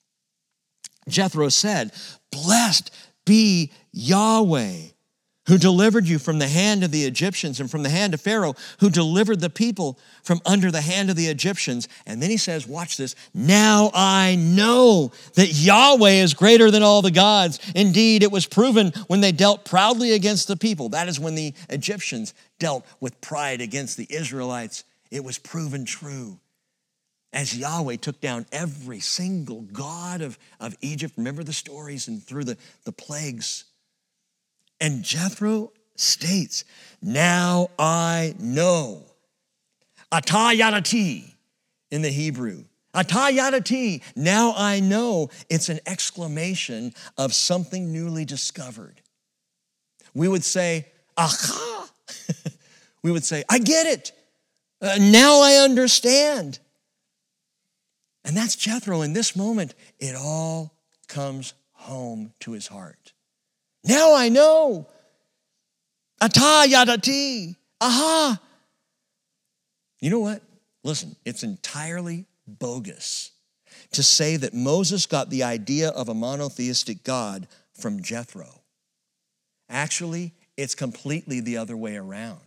[1.08, 1.92] Jethro said,
[2.32, 2.90] Blessed
[3.24, 4.92] be Yahweh
[5.46, 8.54] who delivered you from the hand of the Egyptians and from the hand of Pharaoh,
[8.78, 11.88] who delivered the people from under the hand of the Egyptians.
[12.06, 13.16] And then he says, Watch this.
[13.34, 17.58] Now I know that Yahweh is greater than all the gods.
[17.74, 20.90] Indeed, it was proven when they dealt proudly against the people.
[20.90, 24.84] That is when the Egyptians dealt with pride against the Israelites.
[25.10, 26.38] It was proven true.
[27.32, 32.44] As Yahweh took down every single god of, of Egypt, remember the stories and through
[32.44, 33.64] the, the plagues
[34.82, 36.64] and Jethro states,
[37.00, 39.04] Now I know.
[40.10, 41.32] Atayadati
[41.90, 42.64] in the Hebrew.
[42.94, 44.02] Atayadati.
[44.16, 45.30] Now I know.
[45.48, 49.00] It's an exclamation of something newly discovered.
[50.14, 51.88] We would say, Aha.
[53.02, 54.12] we would say, I get it.
[54.80, 56.58] Uh, now I understand.
[58.24, 59.02] And that's Jethro.
[59.02, 60.74] In this moment, it all
[61.08, 63.12] comes home to his heart.
[63.84, 64.86] Now I know.
[66.20, 67.56] Ata yadati.
[67.80, 68.40] Aha.
[70.00, 70.42] You know what?
[70.84, 73.32] Listen, it's entirely bogus
[73.92, 78.62] to say that Moses got the idea of a monotheistic God from Jethro.
[79.68, 82.40] Actually, it's completely the other way around.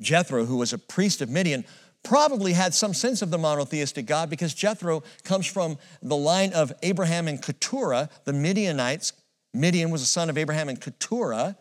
[0.00, 1.64] Jethro, who was a priest of Midian,
[2.08, 6.72] probably had some sense of the monotheistic God because Jethro comes from the line of
[6.82, 9.12] Abraham and Keturah, the Midianites.
[9.52, 11.56] Midian was a son of Abraham and Keturah.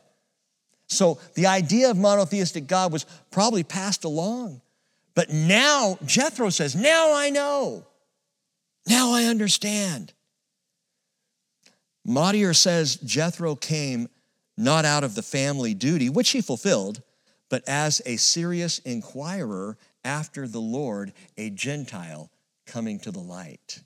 [0.88, 4.62] So the idea of monotheistic God was probably passed along.
[5.16, 7.86] But now Jethro says, Now I know.
[8.88, 10.14] Now I understand.
[12.06, 14.08] Motyer says Jethro came
[14.58, 17.02] not out of the family duty, which he fulfilled,
[17.50, 22.32] but as a serious inquirer after the Lord, a Gentile
[22.65, 23.82] coming to the light.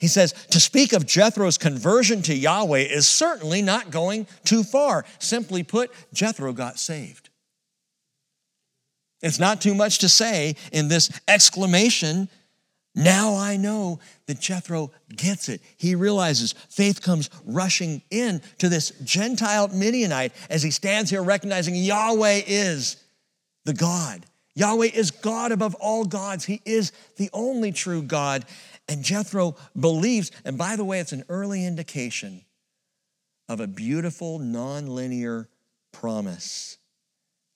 [0.00, 5.04] He says, to speak of Jethro's conversion to Yahweh is certainly not going too far.
[5.18, 7.30] Simply put, Jethro got saved.
[9.20, 12.28] It's not too much to say in this exclamation.
[12.94, 15.60] Now I know that Jethro gets it.
[15.76, 21.74] He realizes faith comes rushing in to this Gentile Midianite as he stands here recognizing
[21.74, 23.02] Yahweh is
[23.64, 24.24] the God
[24.58, 26.44] Yahweh is God above all gods.
[26.44, 28.44] He is the only true God.
[28.88, 32.42] And Jethro believes, and by the way, it's an early indication
[33.48, 35.46] of a beautiful, nonlinear
[35.92, 36.78] promise.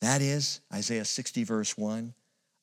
[0.00, 2.14] That is Isaiah 60, verse 1.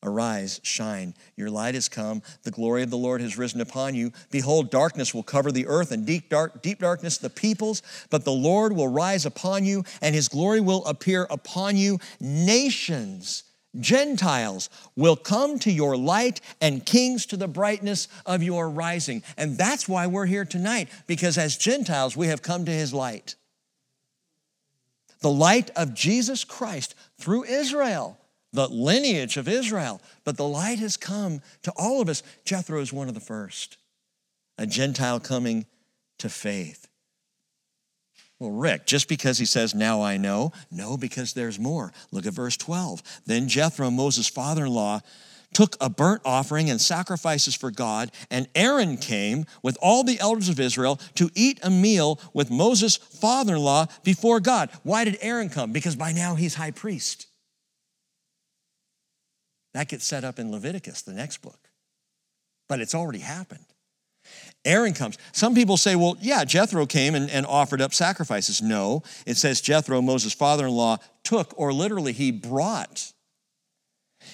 [0.03, 4.13] Arise, shine, your light has come, the glory of the Lord has risen upon you.
[4.31, 8.31] Behold, darkness will cover the earth, and deep, dark, deep darkness the peoples, but the
[8.31, 11.99] Lord will rise upon you, and his glory will appear upon you.
[12.21, 13.43] Nations
[13.79, 19.21] Gentiles will come to your light and kings to the brightness of your rising.
[19.37, 23.35] And that's why we're here tonight, because as Gentiles, we have come to his light.
[25.21, 28.17] The light of Jesus Christ through Israel,
[28.51, 30.01] the lineage of Israel.
[30.23, 32.23] But the light has come to all of us.
[32.45, 33.77] Jethro is one of the first,
[34.57, 35.65] a Gentile coming
[36.17, 36.88] to faith.
[38.39, 41.91] Well, Rick, just because he says, Now I know, no, because there's more.
[42.11, 43.03] Look at verse 12.
[43.25, 45.01] Then Jethro, Moses' father in law,
[45.53, 50.47] took a burnt offering and sacrifices for God, and Aaron came with all the elders
[50.47, 54.69] of Israel to eat a meal with Moses' father in law before God.
[54.83, 55.71] Why did Aaron come?
[55.71, 57.27] Because by now he's high priest.
[59.73, 61.69] That gets set up in Leviticus, the next book.
[62.67, 63.65] But it's already happened.
[64.69, 65.17] Aaron comes.
[65.31, 68.61] Some people say, well, yeah, Jethro came and, and offered up sacrifices.
[68.61, 73.11] No, it says Jethro, Moses' father in law, took, or literally, he brought.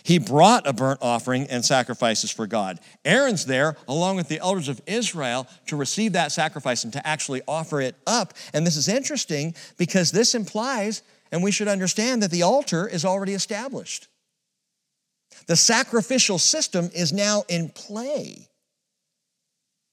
[0.04, 2.80] He brought a burnt offering and sacrifices for God.
[3.06, 7.42] Aaron's there along with the elders of Israel to receive that sacrifice and to actually
[7.48, 8.34] offer it up.
[8.54, 13.06] And this is interesting because this implies, and we should understand, that the altar is
[13.06, 14.10] already established.
[15.48, 18.50] The sacrificial system is now in play.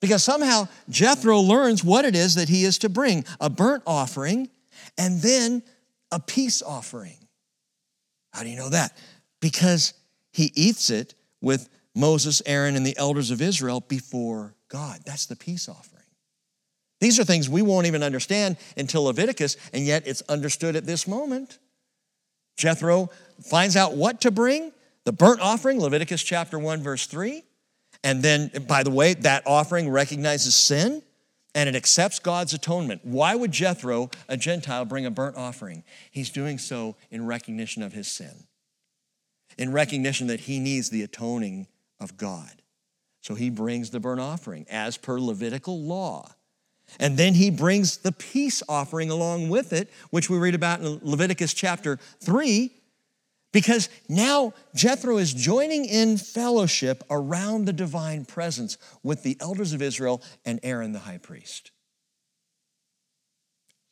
[0.02, 4.50] Because somehow Jethro learns what it is that he is to bring a burnt offering
[4.98, 5.62] and then
[6.10, 7.16] a peace offering.
[8.34, 8.98] How do you know that?
[9.40, 9.94] Because
[10.32, 15.00] he eats it with Moses, Aaron, and the elders of Israel before God.
[15.06, 16.02] That's the peace offering.
[17.00, 21.06] These are things we won't even understand until Leviticus, and yet it's understood at this
[21.06, 21.58] moment.
[22.56, 23.10] Jethro
[23.40, 24.72] finds out what to bring
[25.04, 27.44] the burnt offering, Leviticus chapter 1, verse 3.
[28.04, 31.02] And then, by the way, that offering recognizes sin
[31.54, 33.02] and it accepts God's atonement.
[33.04, 35.84] Why would Jethro, a Gentile, bring a burnt offering?
[36.10, 38.46] He's doing so in recognition of his sin,
[39.58, 41.66] in recognition that he needs the atoning
[42.00, 42.62] of God.
[43.20, 46.34] So he brings the burnt offering as per Levitical law.
[46.98, 50.98] And then he brings the peace offering along with it, which we read about in
[51.02, 52.70] Leviticus chapter 3,
[53.52, 59.82] because now Jethro is joining in fellowship around the divine presence with the elders of
[59.82, 61.70] Israel and Aaron the high priest.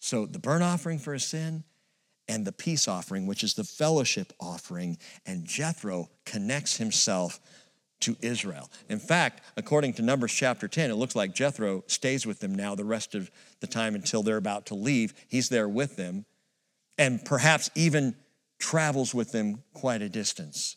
[0.01, 1.65] So the burnt offering for a sin
[2.27, 4.97] and the peace offering, which is the fellowship offering,
[5.27, 7.39] and Jethro connects himself
[8.01, 8.71] to Israel.
[8.89, 12.75] In fact, according to Numbers chapter 10, it looks like Jethro stays with them now
[12.75, 13.31] the rest of
[13.61, 15.13] the time until they're about to leave.
[15.29, 16.25] He's there with them.
[16.97, 18.15] And perhaps even
[18.61, 20.77] travels with them quite a distance.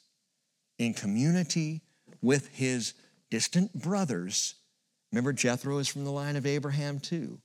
[0.79, 1.81] In community
[2.21, 2.93] with his
[3.29, 4.55] distant brothers,
[5.11, 7.39] remember Jethro is from the line of Abraham too,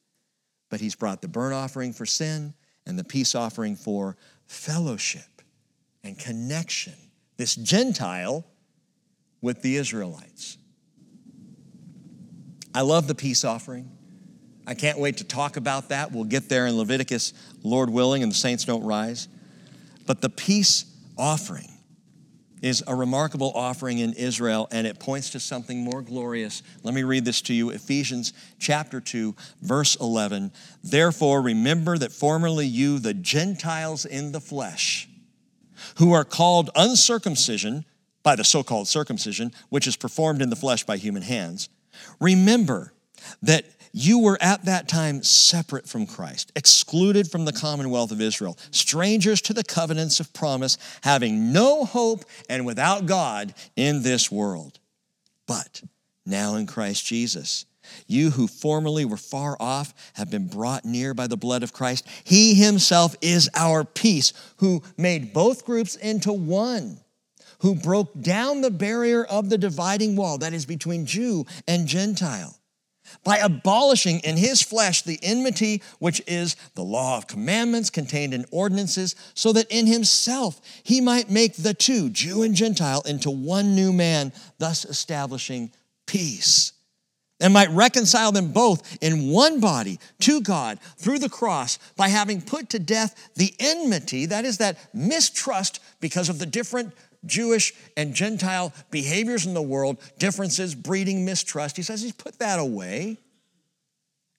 [0.71, 2.55] but he's brought the burnt offering for sin
[2.87, 4.17] and the peace offering for
[4.47, 5.43] fellowship
[6.03, 6.95] and connection.
[7.37, 8.47] This Gentile
[9.43, 10.57] with the Israelites.
[12.75, 13.91] I love the peace offering.
[14.67, 16.13] I can't wait to talk about that.
[16.13, 17.33] We'll get there in Leviticus,
[17.63, 19.29] Lord willing, and the saints don't rise.
[20.09, 20.87] But the peace
[21.19, 21.69] offering
[22.63, 26.63] is a remarkable offering in Israel, and it points to something more glorious.
[26.83, 30.51] Let me read this to you Ephesians chapter 2, verse 11.
[30.83, 35.11] Therefore, remember that formerly you, the Gentiles in the flesh,
[35.99, 37.85] who are called uncircumcision
[38.23, 41.69] by the so called circumcision, which is performed in the flesh by human hands,
[42.19, 42.95] remember
[43.43, 43.67] that
[43.99, 49.43] you were at that time separate from Christ, excluded from the commonwealth of Israel, strangers
[49.43, 54.79] to the covenants of promise, having no hope and without God in this world.
[55.49, 55.83] But
[56.25, 57.67] now in Christ Jesus,
[58.07, 62.07] you who formerly were far off have been brought near by the blood of Christ.
[62.23, 67.01] He himself is our peace, who made both groups into one,
[67.61, 72.58] who broke down the barrier of the dividing wall that is between Jew and Gentile
[73.25, 78.45] by abolishing in his flesh the enmity which is the law of commandments contained in
[78.51, 83.75] ordinances, so that in himself he might make the two, Jew and Gentile, into one
[83.75, 85.71] new man, thus establishing
[86.07, 86.73] peace
[87.41, 92.41] and might reconcile them both in one body to God through the cross by having
[92.41, 96.93] put to death the enmity, that is, that mistrust because of the different
[97.27, 101.77] Jewish and Gentile behaviors in the world, differences breeding mistrust.
[101.77, 103.19] He says he's put that away.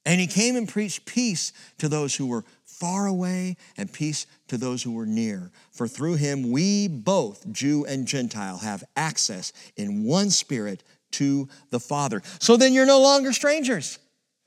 [0.05, 4.57] And he came and preached peace to those who were far away and peace to
[4.57, 5.51] those who were near.
[5.71, 11.79] For through him we both, Jew and Gentile, have access in one spirit to the
[11.79, 12.21] Father.
[12.39, 13.99] So then you're no longer strangers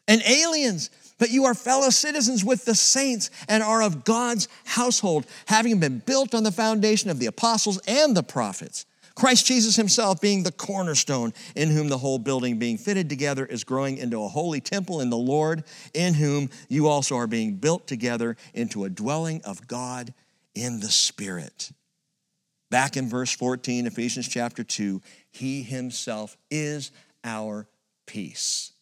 [0.08, 5.26] and aliens, but you are fellow citizens with the saints and are of God's household,
[5.46, 8.86] having been built on the foundation of the apostles and the prophets.
[9.14, 13.64] Christ Jesus himself being the cornerstone, in whom the whole building being fitted together is
[13.64, 17.86] growing into a holy temple in the Lord, in whom you also are being built
[17.86, 20.14] together into a dwelling of God
[20.54, 21.70] in the Spirit.
[22.70, 26.90] Back in verse 14, Ephesians chapter 2, he himself is
[27.22, 27.68] our
[28.06, 28.72] peace.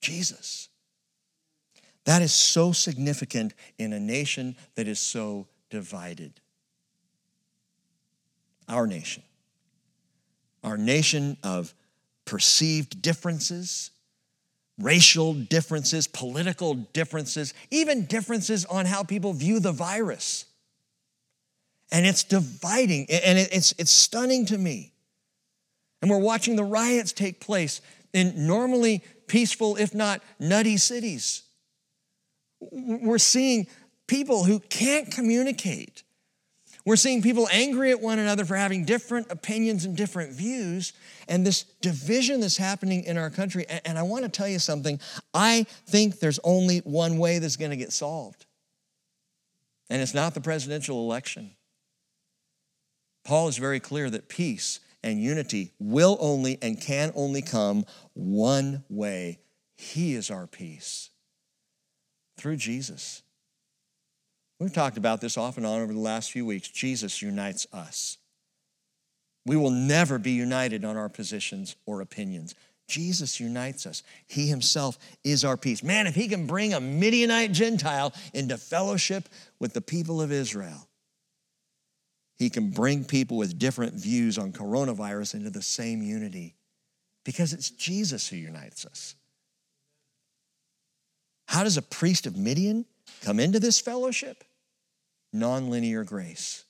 [0.00, 0.68] Jesus.
[2.04, 6.32] That is so significant in a nation that is so divided.
[8.68, 9.22] Our nation.
[10.62, 11.74] Our nation of
[12.24, 13.90] perceived differences,
[14.78, 20.46] racial differences, political differences, even differences on how people view the virus
[21.94, 24.90] and it's dividing, and it's, it's stunning to me.
[26.02, 27.80] And we're watching the riots take place
[28.12, 31.43] in normally peaceful, if not nutty cities.
[32.70, 33.66] We're seeing
[34.06, 36.02] people who can't communicate.
[36.84, 40.92] We're seeing people angry at one another for having different opinions and different views,
[41.28, 43.64] and this division that's happening in our country.
[43.86, 45.00] And I want to tell you something
[45.32, 48.44] I think there's only one way that's going to get solved,
[49.88, 51.52] and it's not the presidential election.
[53.24, 58.84] Paul is very clear that peace and unity will only and can only come one
[58.90, 59.38] way.
[59.74, 61.08] He is our peace
[62.44, 63.22] through Jesus.
[64.60, 66.68] We've talked about this off and on over the last few weeks.
[66.68, 68.18] Jesus unites us.
[69.46, 72.54] We will never be united on our positions or opinions.
[72.86, 74.02] Jesus unites us.
[74.26, 75.82] He himself is our peace.
[75.82, 79.26] Man, if he can bring a Midianite Gentile into fellowship
[79.58, 80.86] with the people of Israel,
[82.36, 86.56] he can bring people with different views on coronavirus into the same unity
[87.24, 89.14] because it's Jesus who unites us.
[91.54, 92.84] How does a priest of Midian
[93.22, 94.42] come into this fellowship?
[95.32, 96.64] Nonlinear grace.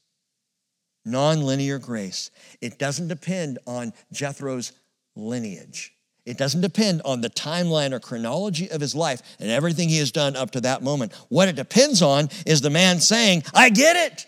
[1.09, 2.31] Nonlinear grace.
[2.61, 4.73] It doesn't depend on Jethro's
[5.17, 5.95] lineage.
[6.27, 10.13] It doesn't depend on the timeline or chronology of his life and everything he has
[10.13, 11.15] done up to that moment.
[11.31, 14.27] What it depends on is the man saying, I get it.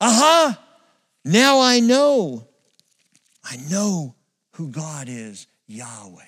[0.00, 0.58] Aha!
[1.22, 2.48] Now I know.
[3.44, 4.14] I know
[4.52, 6.22] who God is Yahweh.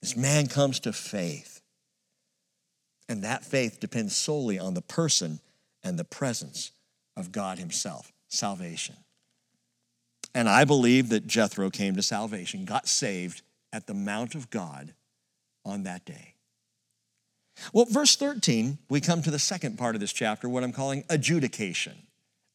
[0.00, 1.53] This man comes to faith.
[3.08, 5.40] And that faith depends solely on the person
[5.82, 6.72] and the presence
[7.16, 8.96] of God Himself, salvation.
[10.34, 13.42] And I believe that Jethro came to salvation, got saved
[13.72, 14.94] at the Mount of God
[15.64, 16.34] on that day.
[17.72, 21.04] Well, verse 13, we come to the second part of this chapter, what I'm calling
[21.08, 21.94] adjudication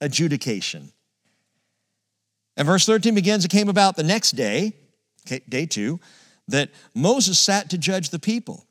[0.01, 0.91] adjudication.
[2.57, 4.73] And verse 13 begins It came about the next day,
[5.47, 5.99] day two,
[6.47, 8.65] that Moses sat to judge the people.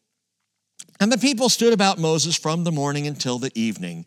[1.01, 4.07] And the people stood about Moses from the morning until the evening.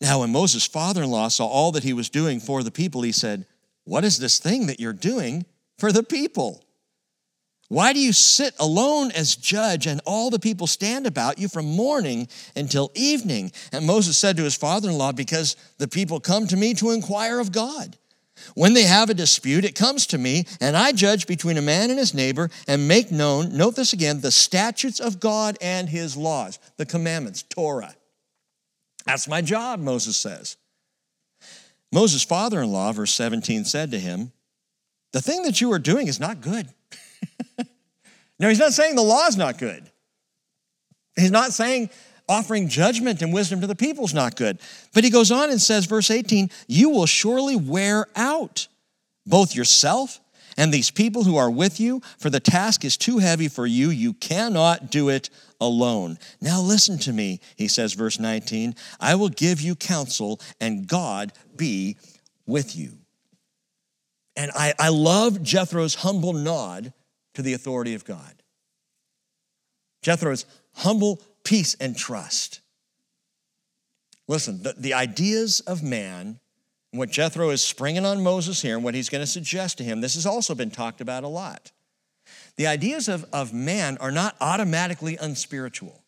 [0.00, 3.02] Now, when Moses' father in law saw all that he was doing for the people,
[3.02, 3.46] he said,
[3.84, 5.44] What is this thing that you're doing
[5.78, 6.64] for the people?
[7.68, 11.66] Why do you sit alone as judge and all the people stand about you from
[11.66, 13.52] morning until evening?
[13.70, 16.90] And Moses said to his father in law, Because the people come to me to
[16.90, 17.96] inquire of God.
[18.54, 21.90] When they have a dispute, it comes to me, and I judge between a man
[21.90, 26.16] and his neighbor and make known, note this again, the statutes of God and his
[26.16, 27.94] laws, the commandments, Torah.
[29.06, 30.56] That's my job, Moses says.
[31.92, 34.32] Moses' father in law, verse 17, said to him,
[35.12, 36.68] The thing that you are doing is not good.
[38.38, 39.90] no, he's not saying the law is not good.
[41.16, 41.90] He's not saying
[42.30, 44.60] offering judgment and wisdom to the people is not good.
[44.94, 48.68] But he goes on and says, verse 18, You will surely wear out
[49.26, 50.20] both yourself
[50.56, 53.90] and these people who are with you, for the task is too heavy for you.
[53.90, 56.18] You cannot do it alone.
[56.40, 61.32] Now listen to me, he says, verse 19 I will give you counsel, and God
[61.56, 61.96] be
[62.46, 62.92] with you.
[64.36, 66.92] And I, I love Jethro's humble nod
[67.34, 68.42] to the authority of God.
[70.02, 72.60] Jethro's humble peace and trust.
[74.28, 76.40] Listen, the, the ideas of man
[76.92, 80.00] what Jethro is springing on Moses here and what he's going to suggest to him,
[80.00, 81.70] this has also been talked about a lot.
[82.56, 86.02] The ideas of, of man are not automatically unspiritual.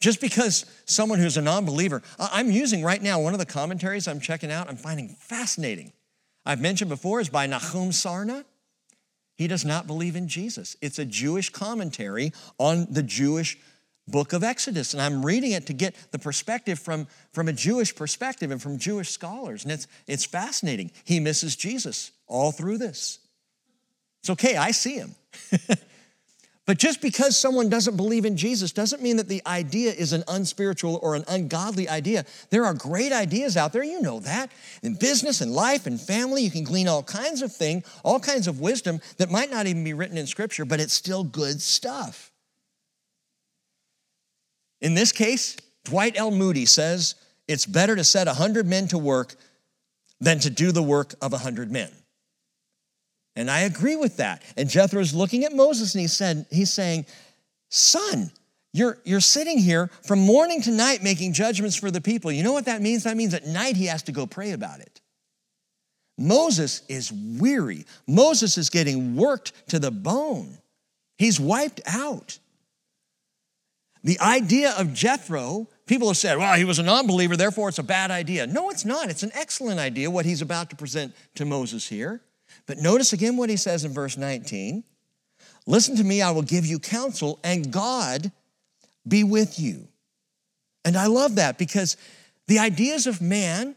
[0.00, 4.06] Just because someone who's a non believer, I'm using right now one of the commentaries
[4.06, 5.92] I'm checking out, I'm finding fascinating.
[6.46, 8.44] I've mentioned before is by Nahum Sarna.
[9.36, 10.76] He does not believe in Jesus.
[10.80, 13.58] It's a Jewish commentary on the Jewish
[14.06, 14.92] book of Exodus.
[14.92, 18.78] And I'm reading it to get the perspective from, from a Jewish perspective and from
[18.78, 19.64] Jewish scholars.
[19.64, 20.90] And it's, it's fascinating.
[21.04, 23.18] He misses Jesus all through this.
[24.20, 25.14] It's okay, I see him.
[26.66, 30.24] but just because someone doesn't believe in Jesus doesn't mean that the idea is an
[30.28, 32.24] unspiritual or an ungodly idea.
[32.48, 34.50] There are great ideas out there, you know that.
[34.82, 38.48] In business and life and family, you can glean all kinds of things, all kinds
[38.48, 42.32] of wisdom that might not even be written in Scripture, but it's still good stuff.
[44.80, 46.30] In this case, Dwight L.
[46.30, 47.14] Moody says
[47.46, 49.34] it's better to set 100 men to work
[50.18, 51.90] than to do the work of 100 men.
[53.36, 54.42] And I agree with that.
[54.56, 57.06] And Jethro's looking at Moses and he said, he's saying,
[57.68, 58.30] Son,
[58.72, 62.30] you're, you're sitting here from morning to night making judgments for the people.
[62.30, 63.04] You know what that means?
[63.04, 65.00] That means at night he has to go pray about it.
[66.16, 67.86] Moses is weary.
[68.06, 70.58] Moses is getting worked to the bone.
[71.18, 72.38] He's wiped out.
[74.04, 77.78] The idea of Jethro, people have said, well, he was a non believer, therefore it's
[77.78, 78.46] a bad idea.
[78.46, 79.08] No, it's not.
[79.08, 82.20] It's an excellent idea, what he's about to present to Moses here.
[82.66, 84.84] But notice again what he says in verse 19
[85.66, 88.30] Listen to me, I will give you counsel, and God
[89.08, 89.88] be with you.
[90.84, 91.96] And I love that because
[92.48, 93.74] the ideas of man,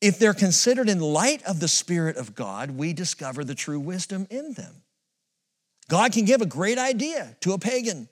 [0.00, 4.26] if they're considered in light of the Spirit of God, we discover the true wisdom
[4.30, 4.82] in them.
[5.88, 8.08] God can give a great idea to a pagan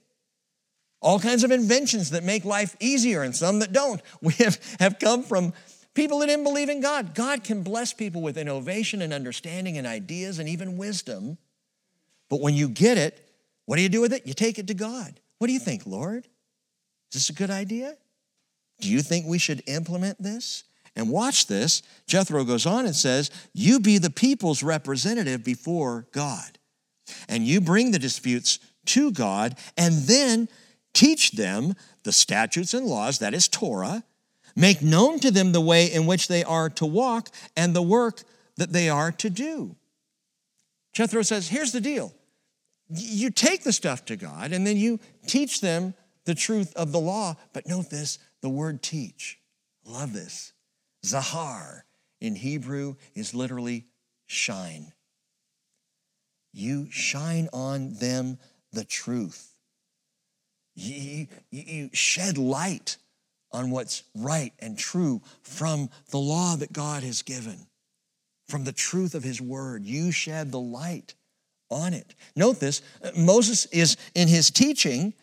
[1.04, 4.00] all kinds of inventions that make life easier and some that don't.
[4.22, 5.52] We have, have come from
[5.94, 7.14] people that didn't believe in God.
[7.14, 11.38] God can bless people with innovation and understanding and ideas and even wisdom.
[12.28, 13.28] But when you get it,
[13.66, 14.26] what do you do with it?
[14.26, 15.20] You take it to God.
[15.38, 16.26] What do you think, Lord?
[17.12, 17.96] Is this a good idea?
[18.80, 20.64] Do you think we should implement this?
[20.96, 21.82] And watch this.
[22.06, 26.58] Jethro goes on and says, You be the people's representative before God,
[27.28, 30.48] and you bring the disputes to God, and then
[30.94, 31.74] Teach them
[32.04, 34.04] the statutes and laws, that is Torah.
[34.56, 38.22] Make known to them the way in which they are to walk and the work
[38.56, 39.76] that they are to do.
[40.92, 42.14] Jethro says, Here's the deal
[42.88, 45.94] you take the stuff to God and then you teach them
[46.24, 47.36] the truth of the law.
[47.52, 49.38] But note this the word teach.
[49.84, 50.52] Love this.
[51.04, 51.82] Zahar
[52.20, 53.86] in Hebrew is literally
[54.26, 54.92] shine.
[56.52, 58.38] You shine on them
[58.72, 59.50] the truth.
[60.74, 62.96] You, you shed light
[63.54, 67.66] on what's right and true from the law that God has given,
[68.48, 69.84] from the truth of His Word.
[69.84, 71.14] You shed the light
[71.70, 72.14] on it.
[72.36, 72.82] Note this
[73.16, 75.14] Moses is in his teaching,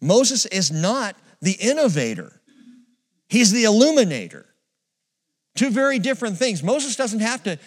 [0.00, 2.40] Moses is not the innovator,
[3.28, 4.46] he's the illuminator.
[5.56, 6.62] Two very different things.
[6.62, 7.58] Moses doesn't have to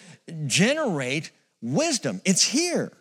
[0.46, 2.92] generate wisdom, it's here.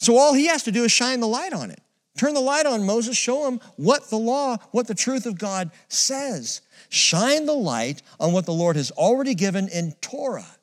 [0.00, 1.80] So all he has to do is shine the light on it.
[2.18, 5.70] Turn the light on Moses, show him what the law, what the truth of God
[5.88, 6.60] says.
[6.88, 10.56] Shine the light on what the Lord has already given in Torah.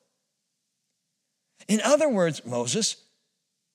[1.68, 2.98] In other words, Moses,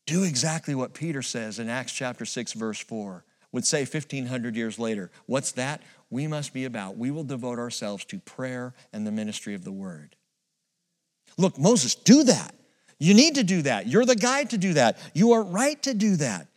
[0.07, 4.79] do exactly what Peter says in Acts chapter 6, verse 4, would say 1500 years
[4.79, 5.11] later.
[5.27, 5.81] What's that?
[6.11, 6.97] We must be about.
[6.97, 10.17] We will devote ourselves to prayer and the ministry of the word.
[11.39, 12.55] Look, Moses, do that.
[12.99, 13.87] You need to do that.
[13.87, 14.99] You're the guy to do that.
[15.15, 16.49] You are right to do that.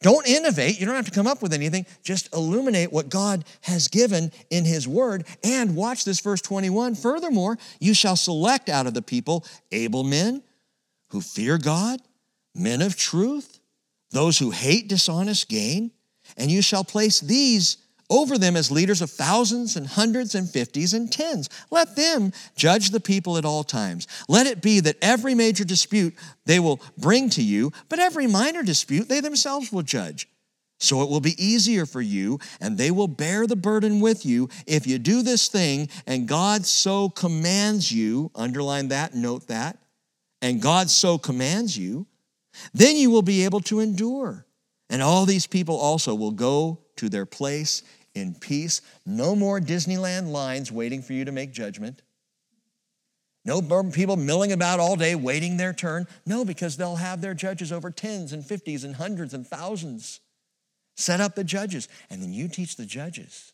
[0.00, 0.78] Don't innovate.
[0.78, 1.84] You don't have to come up with anything.
[2.02, 5.26] Just illuminate what God has given in His Word.
[5.42, 6.94] And watch this, verse 21.
[6.94, 10.42] Furthermore, you shall select out of the people able men
[11.10, 12.00] who fear God,
[12.54, 13.58] men of truth,
[14.10, 15.90] those who hate dishonest gain,
[16.36, 17.78] and you shall place these
[18.10, 21.48] over them as leaders of thousands and hundreds and fifties and tens.
[21.70, 24.06] Let them judge the people at all times.
[24.28, 26.14] Let it be that every major dispute
[26.46, 30.28] they will bring to you, but every minor dispute they themselves will judge.
[30.80, 34.48] So it will be easier for you, and they will bear the burden with you
[34.66, 38.30] if you do this thing, and God so commands you.
[38.34, 39.76] Underline that, note that.
[40.40, 42.06] And God so commands you,
[42.72, 44.46] then you will be able to endure.
[44.88, 47.82] And all these people also will go to their place
[48.18, 48.80] in peace.
[49.06, 52.02] No more Disneyland lines waiting for you to make judgment.
[53.44, 56.06] No people milling about all day waiting their turn.
[56.26, 60.20] No, because they'll have their judges over tens and fifties and hundreds and thousands.
[60.96, 63.52] Set up the judges, and then you teach the judges.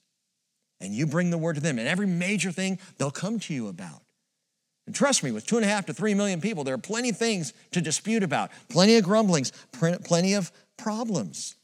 [0.81, 1.79] And you bring the word to them.
[1.79, 4.03] And every major thing they'll come to you about.
[4.87, 7.11] And trust me, with two and a half to three million people, there are plenty
[7.11, 11.55] of things to dispute about, plenty of grumblings, plenty of problems.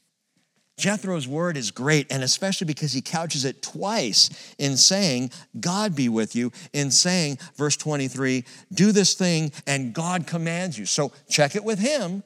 [0.77, 6.09] Jethro's word is great, and especially because he couches it twice in saying, God be
[6.09, 8.43] with you, in saying, verse 23,
[8.73, 10.85] do this thing and God commands you.
[10.85, 12.23] So check it with him.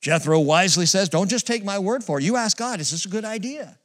[0.00, 2.24] Jethro wisely says, Don't just take my word for it.
[2.24, 3.76] You ask God, is this a good idea?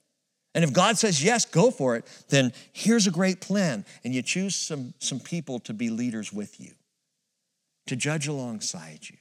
[0.54, 3.84] And if God says yes, go for it, then here's a great plan.
[4.06, 6.72] And you choose some, some people to be leaders with you,
[7.88, 9.18] to judge alongside you.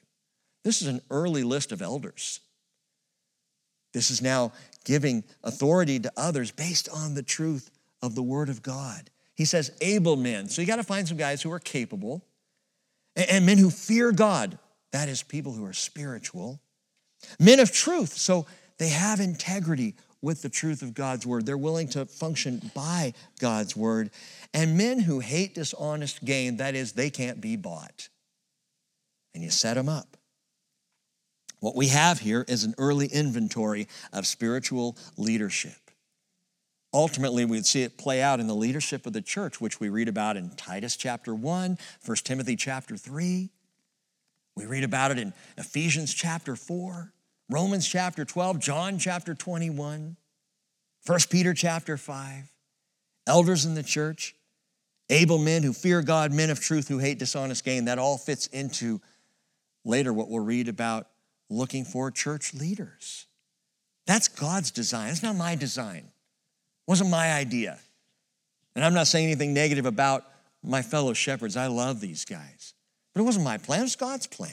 [0.63, 2.39] This is an early list of elders.
[3.95, 4.53] This is now
[4.85, 7.71] giving authority to others based on the truth
[8.03, 9.09] of the Word of God.
[9.35, 10.49] He says, able men.
[10.49, 12.23] So you got to find some guys who are capable
[13.17, 14.59] and men who fear God.
[14.93, 16.61] That is, people who are spiritual.
[17.41, 18.13] Men of truth.
[18.13, 18.47] So
[18.79, 21.47] they have integrity with the truth of God's Word.
[21.47, 24.11] They're willing to function by God's Word.
[24.53, 26.59] And men who hate dishonest gain.
[26.59, 28.09] That is, they can't be bought.
[29.35, 30.17] And you set them up.
[31.65, 35.91] What we have here is an early inventory of spiritual leadership.
[36.93, 40.07] Ultimately, we'd see it play out in the leadership of the church, which we read
[40.07, 43.49] about in Titus chapter 1, 1 Timothy chapter 3.
[44.55, 47.11] We read about it in Ephesians chapter 4,
[47.49, 50.19] Romans chapter 12, John chapter 21,
[51.07, 52.53] 1 Peter chapter 5.
[53.27, 54.37] Elders in the church,
[55.09, 58.49] able men who fear God, men of truth who hate dishonest gain, that all fits
[58.49, 59.01] into
[59.87, 61.07] later what we'll read about
[61.51, 63.27] looking for church leaders.
[64.07, 65.11] That's God's design.
[65.11, 66.05] It's not my design.
[66.05, 67.79] It wasn't my idea.
[68.75, 70.25] And I'm not saying anything negative about
[70.63, 71.57] my fellow shepherds.
[71.57, 72.75] I love these guys.
[73.13, 74.51] But it wasn't my plan, it was God's plan.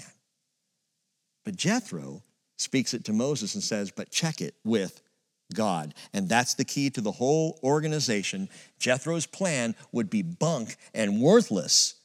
[1.43, 2.21] But Jethro
[2.57, 5.01] speaks it to Moses and says, but check it with
[5.55, 5.95] God.
[6.13, 8.47] And that's the key to the whole organization.
[8.79, 11.95] Jethro's plan would be bunk and worthless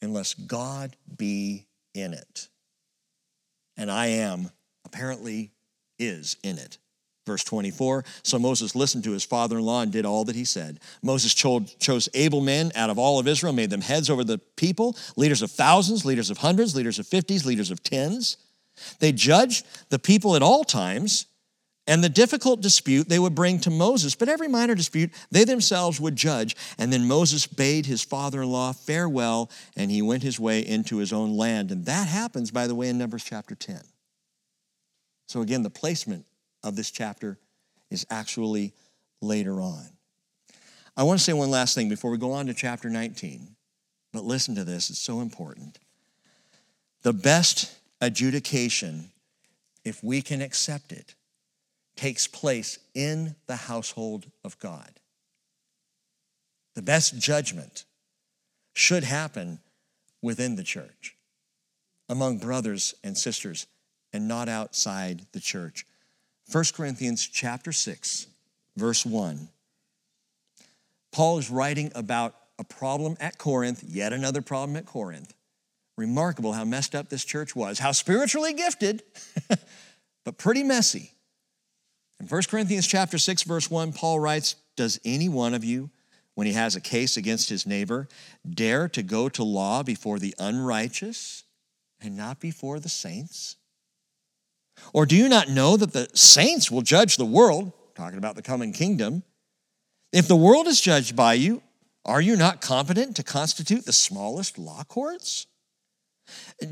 [0.00, 2.48] unless God be in it
[3.78, 4.50] and I am
[4.84, 5.52] apparently
[5.98, 6.76] is in it.
[7.26, 10.44] Verse 24 So Moses listened to his father in law and did all that he
[10.44, 10.80] said.
[11.02, 14.96] Moses chose able men out of all of Israel, made them heads over the people,
[15.16, 18.38] leaders of thousands, leaders of hundreds, leaders of fifties, leaders of tens.
[18.98, 21.26] They judged the people at all times,
[21.88, 25.98] and the difficult dispute they would bring to Moses, but every minor dispute they themselves
[25.98, 26.54] would judge.
[26.76, 30.98] And then Moses bade his father in law farewell, and he went his way into
[30.98, 31.72] his own land.
[31.72, 33.80] And that happens, by the way, in Numbers chapter 10.
[35.26, 36.26] So again, the placement
[36.62, 37.38] of this chapter
[37.90, 38.74] is actually
[39.22, 39.88] later on.
[40.94, 43.56] I want to say one last thing before we go on to chapter 19,
[44.12, 45.78] but listen to this, it's so important.
[47.02, 49.10] The best adjudication,
[49.84, 51.14] if we can accept it,
[51.98, 55.00] takes place in the household of God.
[56.76, 57.84] The best judgment
[58.72, 59.58] should happen
[60.22, 61.16] within the church,
[62.08, 63.66] among brothers and sisters,
[64.12, 65.84] and not outside the church.
[66.52, 68.28] 1 Corinthians chapter 6,
[68.76, 69.48] verse 1.
[71.10, 75.34] Paul is writing about a problem at Corinth, yet another problem at Corinth.
[75.96, 79.02] Remarkable how messed up this church was, how spiritually gifted,
[80.24, 81.10] but pretty messy.
[82.20, 85.90] In 1 Corinthians chapter 6 verse 1 Paul writes, "Does any one of you
[86.34, 88.08] when he has a case against his neighbor
[88.48, 91.44] dare to go to law before the unrighteous
[92.00, 93.56] and not before the saints?
[94.92, 98.42] Or do you not know that the saints will judge the world, talking about the
[98.42, 99.24] coming kingdom?
[100.12, 101.62] If the world is judged by you,
[102.04, 105.46] are you not competent to constitute the smallest law courts?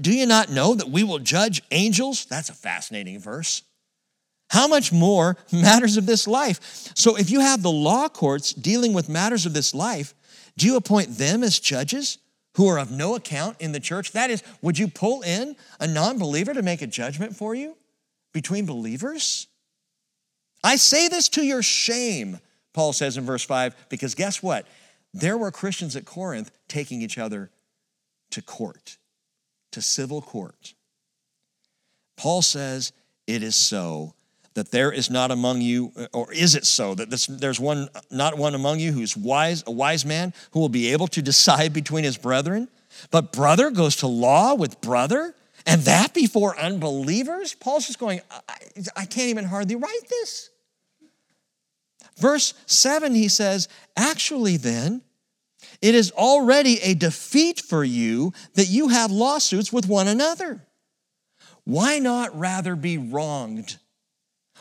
[0.00, 2.24] Do you not know that we will judge angels?
[2.26, 3.62] That's a fascinating verse.
[4.50, 6.92] How much more matters of this life?
[6.94, 10.14] So, if you have the law courts dealing with matters of this life,
[10.56, 12.18] do you appoint them as judges
[12.54, 14.12] who are of no account in the church?
[14.12, 17.76] That is, would you pull in a non believer to make a judgment for you
[18.32, 19.46] between believers?
[20.64, 22.40] I say this to your shame,
[22.72, 24.66] Paul says in verse 5, because guess what?
[25.14, 27.50] There were Christians at Corinth taking each other
[28.30, 28.96] to court,
[29.72, 30.74] to civil court.
[32.16, 32.92] Paul says,
[33.26, 34.15] It is so
[34.56, 38.38] that there is not among you, or is it so that this, there's one, not
[38.38, 42.04] one among you who's wise, a wise man who will be able to decide between
[42.04, 42.68] his brethren?
[43.10, 45.34] But brother goes to law with brother,
[45.66, 47.54] and that before unbelievers?
[47.54, 48.56] Paul's just going, I,
[48.96, 50.48] I can't even hardly write this.
[52.16, 55.02] Verse 7, he says, Actually, then,
[55.82, 60.62] it is already a defeat for you that you have lawsuits with one another.
[61.64, 63.76] Why not rather be wronged?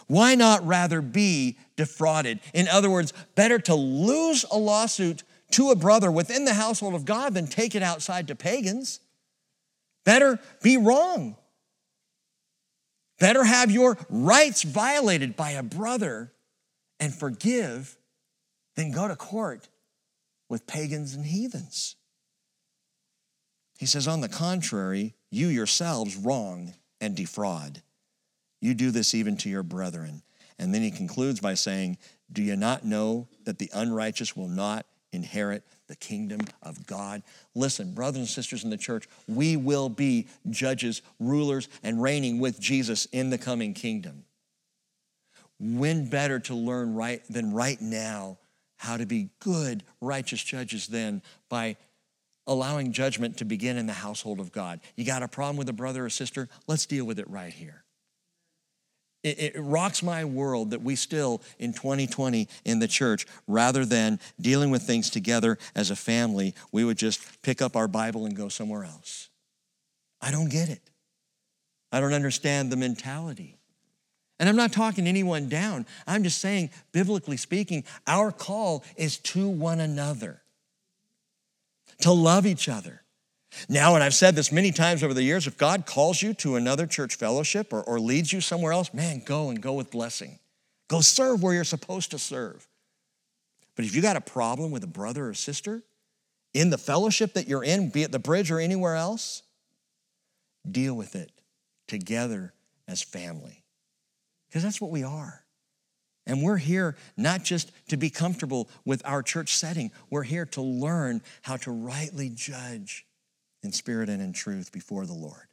[0.08, 2.40] Why not rather be defrauded?
[2.54, 7.06] In other words, better to lose a lawsuit to a brother within the household of
[7.06, 9.00] God than take it outside to pagans.
[10.04, 11.36] Better be wrong.
[13.20, 16.34] Better have your rights violated by a brother
[17.00, 17.98] and forgive
[18.76, 19.70] than go to court
[20.50, 21.96] with pagans and heathens.
[23.78, 27.82] He says, on the contrary, you yourselves wrong and defraud.
[28.66, 30.24] You do this even to your brethren.
[30.58, 32.00] And then he concludes by saying,
[32.32, 37.22] Do you not know that the unrighteous will not inherit the kingdom of God?
[37.54, 42.60] Listen, brothers and sisters in the church, we will be judges, rulers, and reigning with
[42.60, 44.24] Jesus in the coming kingdom.
[45.60, 48.40] When better to learn right than right now
[48.78, 51.78] how to be good, righteous judges then by
[52.48, 54.80] allowing judgment to begin in the household of God.
[54.96, 56.50] You got a problem with a brother or sister?
[56.66, 57.85] Let's deal with it right here.
[59.26, 64.20] It, it, rocks my world that we still, in 2020 in the church, rather than
[64.40, 68.36] dealing with things together as a family, we would just pick up our Bible and
[68.36, 69.30] go somewhere else.
[70.22, 70.92] I don't get it.
[71.92, 73.58] I don't understand the mentality.
[74.40, 75.88] And I'm not talking anyone down.
[76.06, 80.44] I'm just saying, biblically speaking, our call is to one another,
[82.02, 83.02] to love each other.
[83.70, 86.56] Now, and I've said this many times over the years, if God calls you to
[86.56, 90.40] another church fellowship or, or leads you somewhere else, man, go and go with blessing.
[90.88, 92.68] Go serve where you're supposed to serve.
[93.76, 95.84] But if you got a problem with a brother or sister
[96.54, 99.44] in the fellowship that you're in, be it the bridge or anywhere else,
[100.70, 101.32] deal with it
[101.88, 102.54] together
[102.88, 103.64] as family
[104.48, 105.44] because that's what we are.
[106.28, 110.62] And we're here not just to be comfortable with our church setting, we're here to
[110.62, 113.06] learn how to rightly judge
[113.66, 115.48] in spirit and in truth before the Lord.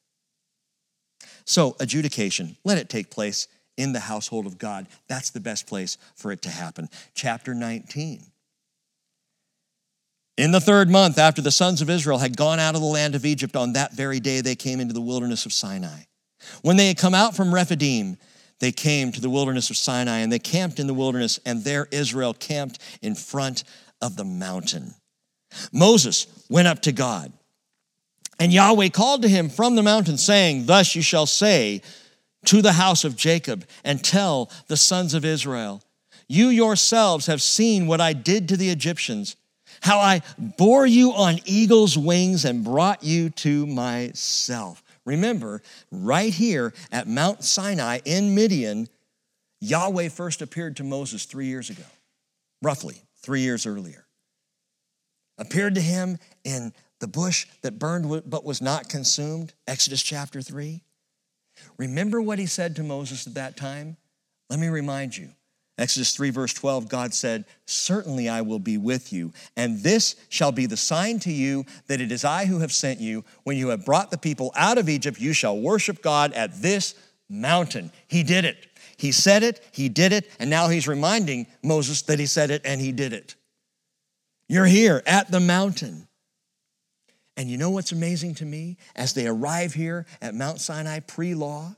[1.44, 4.86] So, adjudication, let it take place in the household of God.
[5.08, 6.88] That's the best place for it to happen.
[7.14, 8.22] Chapter 19.
[10.38, 13.14] In the third month, after the sons of Israel had gone out of the land
[13.14, 16.02] of Egypt, on that very day they came into the wilderness of Sinai.
[16.62, 18.16] When they had come out from Rephidim,
[18.58, 21.88] they came to the wilderness of Sinai and they camped in the wilderness, and there
[21.90, 23.64] Israel camped in front
[24.00, 24.94] of the mountain.
[25.72, 27.32] Moses went up to God,
[28.42, 31.80] and Yahweh called to him from the mountain, saying, Thus you shall say
[32.46, 35.80] to the house of Jacob, and tell the sons of Israel,
[36.26, 39.36] You yourselves have seen what I did to the Egyptians,
[39.82, 40.22] how I
[40.58, 44.82] bore you on eagle's wings and brought you to myself.
[45.06, 45.62] Remember,
[45.92, 48.88] right here at Mount Sinai in Midian,
[49.60, 51.84] Yahweh first appeared to Moses three years ago,
[52.60, 54.04] roughly three years earlier.
[55.38, 56.72] Appeared to him in
[57.02, 60.84] the bush that burned but was not consumed, Exodus chapter 3.
[61.76, 63.96] Remember what he said to Moses at that time?
[64.48, 65.30] Let me remind you.
[65.76, 70.52] Exodus 3, verse 12, God said, Certainly I will be with you, and this shall
[70.52, 73.24] be the sign to you that it is I who have sent you.
[73.42, 76.94] When you have brought the people out of Egypt, you shall worship God at this
[77.28, 77.90] mountain.
[78.06, 78.68] He did it.
[78.96, 82.62] He said it, he did it, and now he's reminding Moses that he said it
[82.64, 83.34] and he did it.
[84.46, 86.06] You're here at the mountain.
[87.36, 88.76] And you know what's amazing to me?
[88.94, 91.74] As they arrive here at Mount Sinai pre law,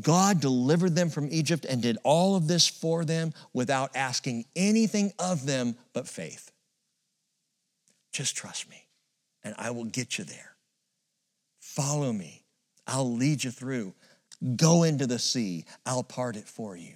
[0.00, 5.12] God delivered them from Egypt and did all of this for them without asking anything
[5.18, 6.52] of them but faith.
[8.12, 8.86] Just trust me,
[9.42, 10.56] and I will get you there.
[11.60, 12.44] Follow me,
[12.86, 13.94] I'll lead you through.
[14.56, 16.94] Go into the sea, I'll part it for you.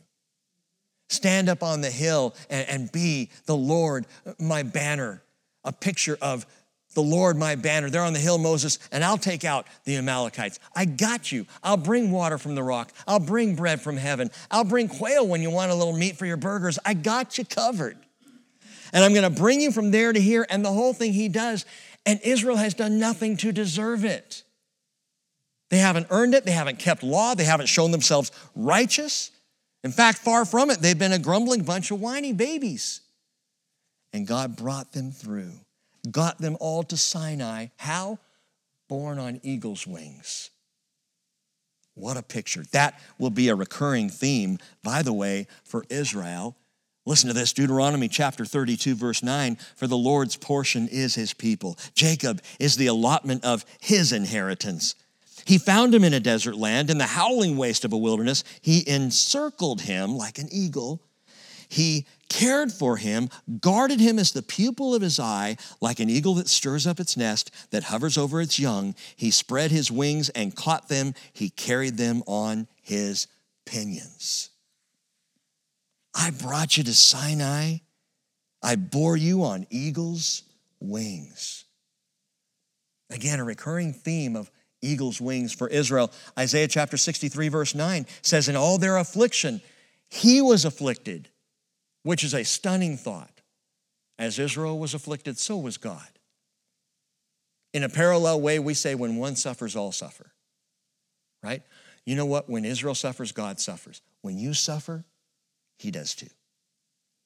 [1.08, 4.06] Stand up on the hill and, and be the Lord,
[4.38, 5.22] my banner,
[5.64, 6.46] a picture of
[6.94, 7.90] the Lord my banner.
[7.90, 10.58] They're on the hill, Moses, and I'll take out the Amalekites.
[10.74, 11.46] I got you.
[11.62, 12.92] I'll bring water from the rock.
[13.06, 14.30] I'll bring bread from heaven.
[14.50, 16.78] I'll bring quail when you want a little meat for your burgers.
[16.84, 17.96] I got you covered.
[18.92, 20.44] And I'm going to bring you from there to here.
[20.50, 21.64] And the whole thing he does,
[22.04, 24.42] and Israel has done nothing to deserve it.
[25.68, 26.44] They haven't earned it.
[26.44, 27.34] They haven't kept law.
[27.34, 29.30] They haven't shown themselves righteous.
[29.84, 33.00] In fact, far from it, they've been a grumbling bunch of whiny babies.
[34.12, 35.52] And God brought them through,
[36.10, 37.66] got them all to Sinai.
[37.76, 38.18] How?
[38.88, 40.50] Born on eagle's wings.
[41.94, 42.64] What a picture.
[42.72, 46.56] That will be a recurring theme, by the way, for Israel.
[47.06, 51.78] Listen to this Deuteronomy chapter 32, verse 9 For the Lord's portion is his people.
[51.94, 54.94] Jacob is the allotment of his inheritance.
[55.44, 58.44] He found him in a desert land, in the howling waste of a wilderness.
[58.60, 61.02] He encircled him like an eagle.
[61.68, 63.28] He cared for him,
[63.60, 67.16] guarded him as the pupil of his eye, like an eagle that stirs up its
[67.16, 68.94] nest, that hovers over its young.
[69.16, 71.12] He spread his wings and caught them.
[71.34, 73.26] He carried them on his
[73.66, 74.48] pinions.
[76.14, 77.78] I brought you to Sinai.
[78.62, 80.42] I bore you on eagle's
[80.80, 81.64] wings.
[83.10, 84.50] Again, a recurring theme of
[84.82, 86.12] eagle's wings for Israel.
[86.38, 89.60] Isaiah chapter 63, verse 9 says, In all their affliction,
[90.08, 91.28] he was afflicted
[92.02, 93.40] which is a stunning thought.
[94.18, 96.08] As Israel was afflicted, so was God.
[97.72, 100.32] In a parallel way, we say when one suffers, all suffer.
[101.42, 101.62] Right?
[102.04, 102.50] You know what?
[102.50, 104.02] When Israel suffers, God suffers.
[104.20, 105.04] When you suffer,
[105.78, 106.28] He does too.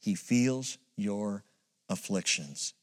[0.01, 1.43] He feels your
[1.89, 2.75] afflictions.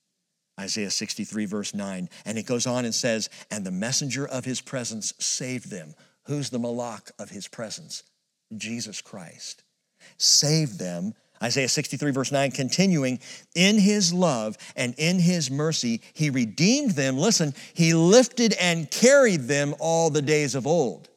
[0.59, 2.09] Isaiah 63, verse 9.
[2.25, 5.93] And it goes on and says, And the messenger of his presence saved them.
[6.25, 8.03] Who's the Malach of his presence?
[8.55, 9.63] Jesus Christ.
[10.17, 13.19] Saved them Isaiah 63, verse 9, continuing,
[13.55, 17.17] in his love and in his mercy, he redeemed them.
[17.17, 21.09] Listen, he lifted and carried them all the days of old.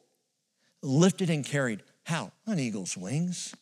[0.81, 1.83] Lifted and carried.
[2.03, 2.31] How?
[2.47, 3.55] On eagle's wings,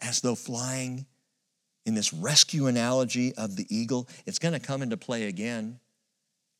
[0.00, 1.06] as though flying
[1.86, 4.08] in this rescue analogy of the eagle.
[4.26, 5.80] It's going to come into play again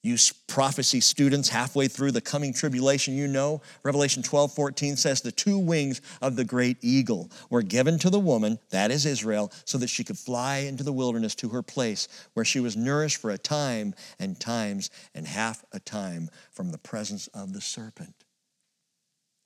[0.04, 5.32] you prophecy students halfway through the coming tribulation, you know, Revelation 12, 14 says, The
[5.32, 9.78] two wings of the great eagle were given to the woman, that is Israel, so
[9.78, 13.30] that she could fly into the wilderness to her place where she was nourished for
[13.30, 18.14] a time and times and half a time from the presence of the serpent.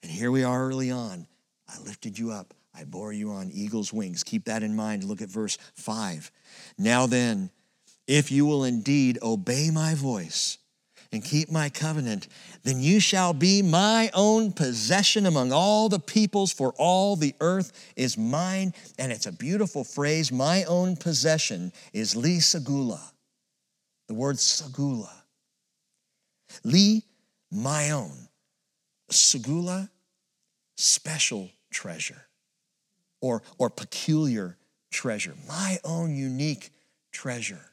[0.03, 1.25] And here we are early on.
[1.69, 4.23] I lifted you up, I bore you on eagle's wings.
[4.25, 5.05] Keep that in mind.
[5.05, 6.31] Look at verse 5.
[6.77, 7.49] Now then,
[8.09, 10.57] if you will indeed obey my voice
[11.11, 12.27] and keep my covenant,
[12.63, 17.71] then you shall be my own possession among all the peoples, for all the earth
[17.95, 18.73] is mine.
[18.97, 20.31] And it's a beautiful phrase.
[20.31, 22.99] My own possession is li sagula.
[24.07, 25.11] The word sagula.
[26.63, 27.03] Li,
[27.51, 28.27] my own.
[29.11, 29.87] Sagula,
[30.77, 32.25] special treasure
[33.21, 34.57] or, or peculiar
[34.89, 35.35] treasure.
[35.47, 36.71] My own unique
[37.11, 37.68] treasure.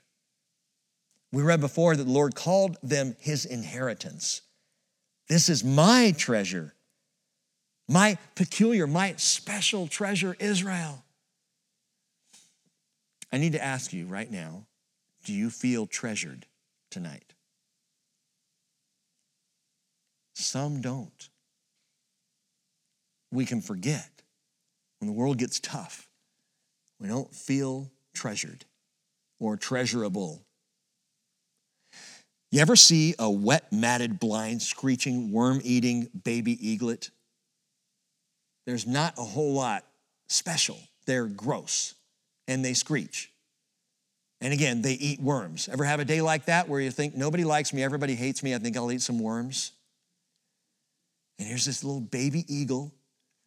[1.37, 4.41] We read before that the Lord called them his inheritance.
[5.29, 6.73] This is my treasure,
[7.87, 11.05] my peculiar, my special treasure, Israel.
[13.31, 14.65] I need to ask you right now
[15.27, 16.47] do you feel treasured
[16.91, 17.35] tonight?
[20.33, 21.29] Some don't.
[23.31, 24.23] We can forget
[25.01, 26.09] when the world gets tough.
[26.99, 28.65] We don't feel treasured
[29.39, 30.46] or treasurable
[32.57, 37.11] you ever see a wet, matted, blind, screeching, worm eating baby eaglet?
[38.65, 39.85] There's not a whole lot
[40.31, 40.79] special.
[41.05, 41.95] They're gross
[42.49, 43.31] and they screech.
[44.41, 45.69] And again, they eat worms.
[45.71, 48.55] Ever have a day like that where you think, nobody likes me, everybody hates me,
[48.55, 49.73] I think I'll eat some worms?
[51.39, 52.91] And here's this little baby eagle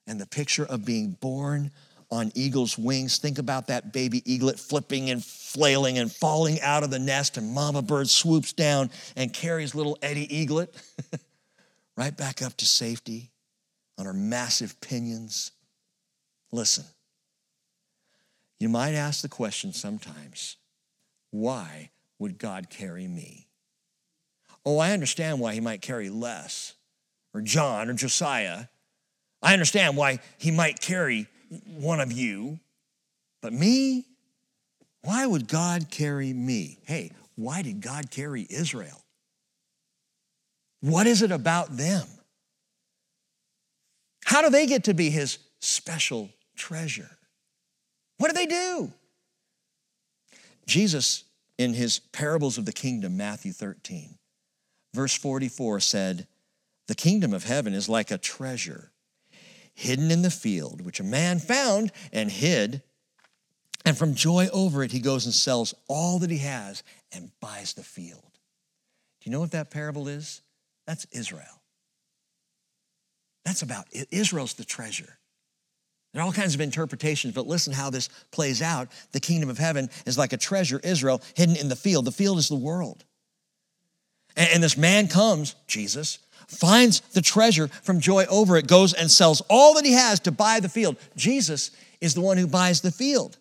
[0.05, 1.71] and the picture of being born
[2.11, 3.17] on eagle's wings.
[3.17, 7.53] Think about that baby eaglet flipping and flailing and falling out of the nest, and
[7.53, 10.75] mama bird swoops down and carries little Eddie eaglet
[11.97, 13.31] right back up to safety
[13.97, 15.51] on her massive pinions.
[16.51, 16.85] Listen,
[18.59, 20.57] you might ask the question sometimes
[21.31, 23.47] why would God carry me?
[24.65, 26.73] Oh, I understand why he might carry Les
[27.33, 28.65] or John or Josiah.
[29.41, 31.27] I understand why he might carry
[31.65, 32.59] one of you,
[33.41, 34.05] but me?
[35.01, 36.79] Why would God carry me?
[36.85, 39.01] Hey, why did God carry Israel?
[40.81, 42.05] What is it about them?
[44.25, 47.09] How do they get to be his special treasure?
[48.17, 48.91] What do they do?
[50.67, 51.23] Jesus,
[51.57, 54.17] in his parables of the kingdom, Matthew 13,
[54.93, 56.27] verse 44 said,
[56.87, 58.91] The kingdom of heaven is like a treasure
[59.79, 62.83] hidden in the field, which a man found and hid.
[63.85, 67.73] And from joy over it, he goes and sells all that he has and buys
[67.73, 68.21] the field.
[69.21, 70.41] Do you know what that parable is?
[70.85, 71.61] That's Israel.
[73.45, 75.17] That's about Israel's the treasure.
[76.13, 78.89] There are all kinds of interpretations, but listen how this plays out.
[79.13, 82.05] The kingdom of heaven is like a treasure, Israel, hidden in the field.
[82.05, 83.05] The field is the world.
[84.35, 86.19] And, and this man comes, Jesus,
[86.49, 90.31] finds the treasure from joy over it, goes and sells all that he has to
[90.31, 90.97] buy the field.
[91.15, 91.71] Jesus
[92.01, 93.37] is the one who buys the field.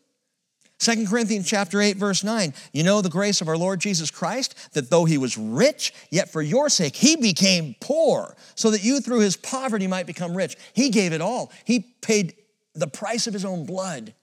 [0.79, 4.75] 2 Corinthians chapter 8 verse 9 you know the grace of our Lord Jesus Christ
[4.75, 9.01] that though he was rich yet for your sake he became poor so that you
[9.01, 10.57] through his poverty might become rich.
[10.75, 11.51] He gave it all.
[11.65, 12.35] He paid
[12.75, 14.15] the price of his own blood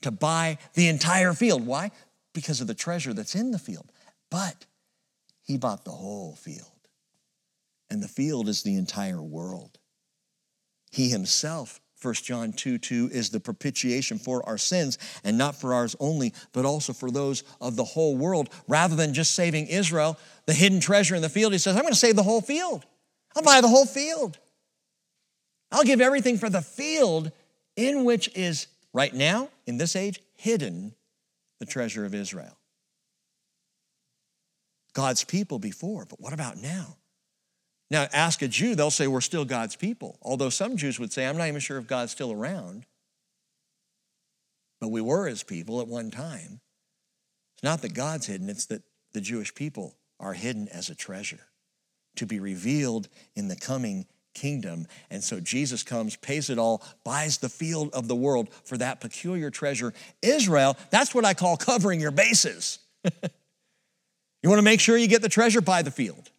[0.00, 1.64] to buy the entire field.
[1.64, 1.92] Why?
[2.32, 3.86] Because of the treasure that's in the field.
[4.28, 4.66] But
[5.42, 6.71] he bought the whole field
[7.92, 9.78] and the field is the entire world
[10.90, 15.72] he himself 1 John 2 2 is the propitiation for our sins, and not for
[15.72, 18.50] ours only, but also for those of the whole world.
[18.66, 21.92] Rather than just saving Israel, the hidden treasure in the field, he says, I'm going
[21.92, 22.84] to save the whole field.
[23.36, 24.36] I'll buy the whole field.
[25.70, 27.30] I'll give everything for the field
[27.76, 30.96] in which is right now, in this age, hidden
[31.60, 32.58] the treasure of Israel.
[34.92, 36.96] God's people before, but what about now?
[37.92, 40.16] Now, ask a Jew, they'll say we're still God's people.
[40.22, 42.86] Although some Jews would say, I'm not even sure if God's still around.
[44.80, 46.62] But we were his people at one time.
[47.54, 48.80] It's not that God's hidden, it's that
[49.12, 51.40] the Jewish people are hidden as a treasure
[52.16, 54.86] to be revealed in the coming kingdom.
[55.10, 59.02] And so Jesus comes, pays it all, buys the field of the world for that
[59.02, 59.92] peculiar treasure.
[60.22, 62.78] Israel, that's what I call covering your bases.
[63.04, 66.31] you want to make sure you get the treasure, buy the field.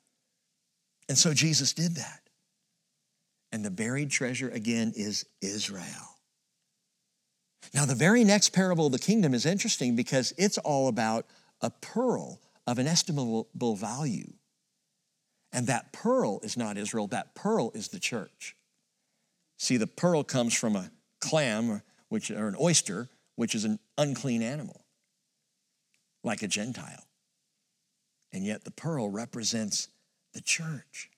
[1.09, 2.21] And so Jesus did that.
[3.51, 6.17] And the buried treasure again is Israel.
[7.73, 11.25] Now, the very next parable of the kingdom is interesting because it's all about
[11.61, 14.33] a pearl of inestimable value.
[15.51, 18.55] And that pearl is not Israel, that pearl is the church.
[19.57, 20.89] See, the pearl comes from a
[21.19, 24.83] clam, which, or an oyster, which is an unclean animal,
[26.23, 27.07] like a Gentile.
[28.31, 29.89] And yet the pearl represents
[30.33, 31.09] the church.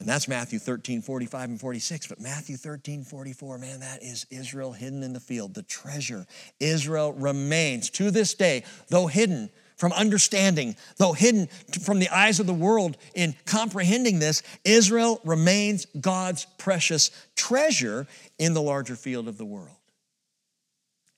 [0.00, 2.06] And that's Matthew 13, 45 and 46.
[2.06, 6.26] But Matthew 13, 44, man, that is Israel hidden in the field, the treasure.
[6.58, 11.48] Israel remains to this day, though hidden from understanding, though hidden
[11.82, 18.06] from the eyes of the world in comprehending this, Israel remains God's precious treasure
[18.38, 19.76] in the larger field of the world.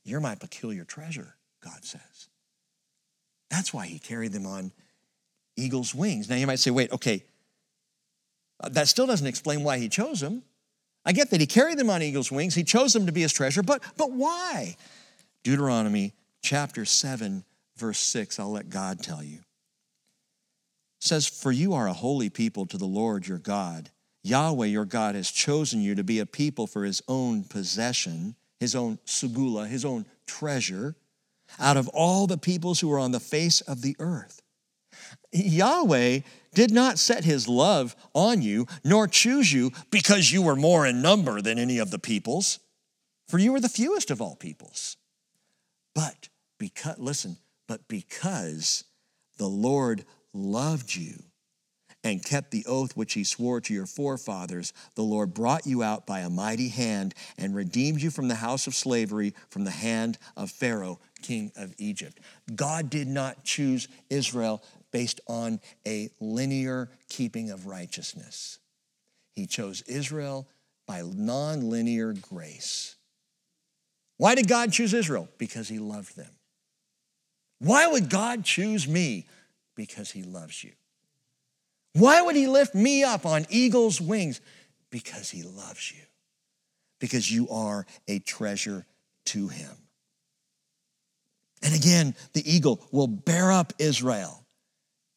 [0.04, 2.28] You're my peculiar treasure, God says.
[3.48, 4.72] That's why he carried them on
[5.56, 6.28] eagle's wings.
[6.28, 7.24] Now you might say, wait, okay,
[8.60, 10.42] uh, that still doesn't explain why he chose them.
[11.04, 13.32] I get that he carried them on eagle's wings, he chose them to be his
[13.32, 14.76] treasure, but, but why?
[15.42, 17.44] Deuteronomy chapter 7,
[17.76, 19.40] verse 6, I'll let God tell you.
[21.00, 23.90] says, For you are a holy people to the Lord your God.
[24.22, 28.76] Yahweh your God has chosen you to be a people for his own possession, his
[28.76, 30.94] own segula, his own treasure,
[31.58, 34.41] out of all the peoples who are on the face of the earth.
[35.32, 36.20] Yahweh
[36.54, 41.00] did not set his love on you, nor choose you because you were more in
[41.00, 42.58] number than any of the peoples,
[43.28, 44.96] for you were the fewest of all peoples.
[45.94, 46.28] But
[46.58, 48.84] because, listen, but because
[49.38, 50.04] the Lord
[50.34, 51.14] loved you
[52.04, 56.06] and kept the oath which he swore to your forefathers, the Lord brought you out
[56.06, 60.18] by a mighty hand and redeemed you from the house of slavery, from the hand
[60.36, 62.18] of Pharaoh, king of Egypt.
[62.54, 64.62] God did not choose Israel
[64.92, 68.58] based on a linear keeping of righteousness.
[69.34, 70.46] He chose Israel
[70.86, 72.96] by non-linear grace.
[74.18, 75.28] Why did God choose Israel?
[75.38, 76.30] Because he loved them.
[77.58, 79.26] Why would God choose me?
[79.74, 80.72] Because he loves you.
[81.94, 84.40] Why would he lift me up on eagle's wings?
[84.90, 86.02] Because he loves you.
[87.00, 88.86] Because you are a treasure
[89.26, 89.70] to him.
[91.62, 94.41] And again, the eagle will bear up Israel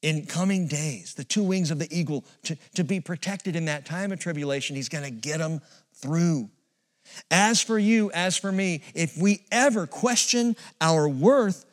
[0.06, 3.88] in coming days, the two wings of the eagle, to, to be protected in that
[3.88, 4.76] time of tribulation.
[4.76, 5.62] He's going to get them
[5.96, 6.52] through.
[7.32, 11.66] As for you, as for me, if we ever question our worth,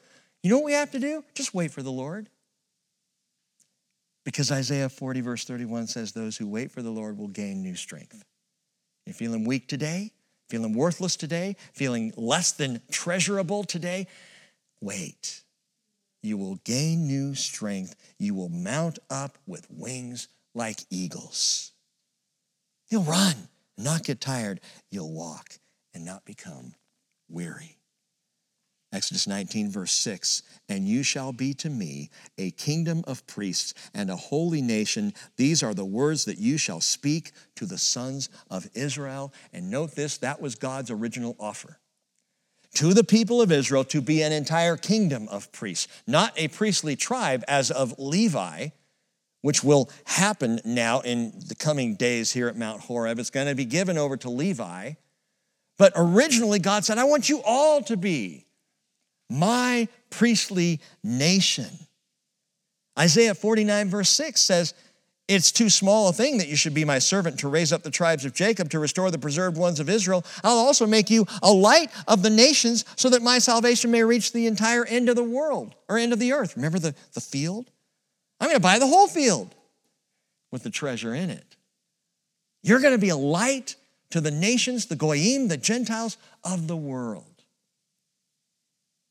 [0.43, 1.23] you know what we have to do?
[1.35, 2.31] Just wait for the Lord.
[4.25, 7.75] Because Isaiah 40, verse 31 says, Those who wait for the Lord will gain new
[7.75, 8.25] strength.
[9.05, 10.11] You're feeling weak today,
[10.49, 14.07] feeling worthless today, feeling less than treasurable today,
[14.81, 15.42] wait.
[16.23, 17.97] You will gain new strength.
[18.19, 21.73] You will mount up with wings like eagles.
[22.89, 24.61] You'll run and not get tired.
[24.91, 25.59] You'll walk
[25.95, 26.75] and not become
[27.29, 27.79] weary.
[28.93, 34.11] Exodus 19, verse 6 And you shall be to me a kingdom of priests and
[34.11, 35.15] a holy nation.
[35.37, 39.33] These are the words that you shall speak to the sons of Israel.
[39.53, 41.79] And note this that was God's original offer
[42.75, 46.97] to the people of Israel to be an entire kingdom of priests, not a priestly
[46.97, 48.69] tribe as of Levi,
[49.43, 53.19] which will happen now in the coming days here at Mount Horeb.
[53.19, 54.93] It's going to be given over to Levi.
[55.79, 58.47] But originally, God said, I want you all to be
[59.29, 61.71] my priestly nation.
[62.99, 64.75] Isaiah 49, verse 6 says,
[65.29, 67.91] It's too small a thing that you should be my servant to raise up the
[67.91, 70.25] tribes of Jacob, to restore the preserved ones of Israel.
[70.43, 74.33] I'll also make you a light of the nations so that my salvation may reach
[74.33, 76.57] the entire end of the world or end of the earth.
[76.57, 77.71] Remember the, the field?
[78.41, 79.55] I'm going to buy the whole field
[80.51, 81.57] with the treasure in it.
[82.63, 83.77] You're going to be a light
[84.11, 87.25] to the nations, the Goyim, the Gentiles of the world.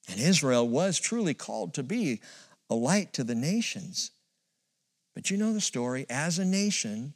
[0.10, 2.22] And Israel was truly called to be
[2.70, 4.12] a light to the nations.
[5.14, 6.06] But you know the story.
[6.10, 7.14] As a nation,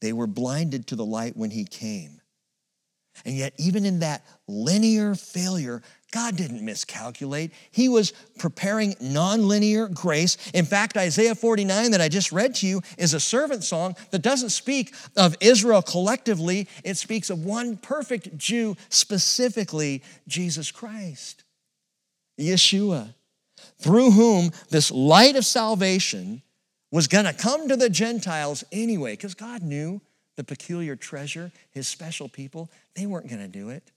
[0.00, 2.20] they were blinded to the light when he came.
[3.24, 5.82] And yet, even in that linear failure,
[6.12, 7.52] God didn't miscalculate.
[7.70, 10.36] He was preparing nonlinear grace.
[10.54, 14.22] In fact, Isaiah 49 that I just read to you is a servant song that
[14.22, 21.44] doesn't speak of Israel collectively, it speaks of one perfect Jew, specifically Jesus Christ.
[22.38, 23.14] Yeshua,
[23.78, 26.42] through whom this light of salvation
[26.90, 30.00] was going to come to the Gentiles anyway, because God knew
[30.36, 33.90] the peculiar treasure, his special people, they weren't going to do it.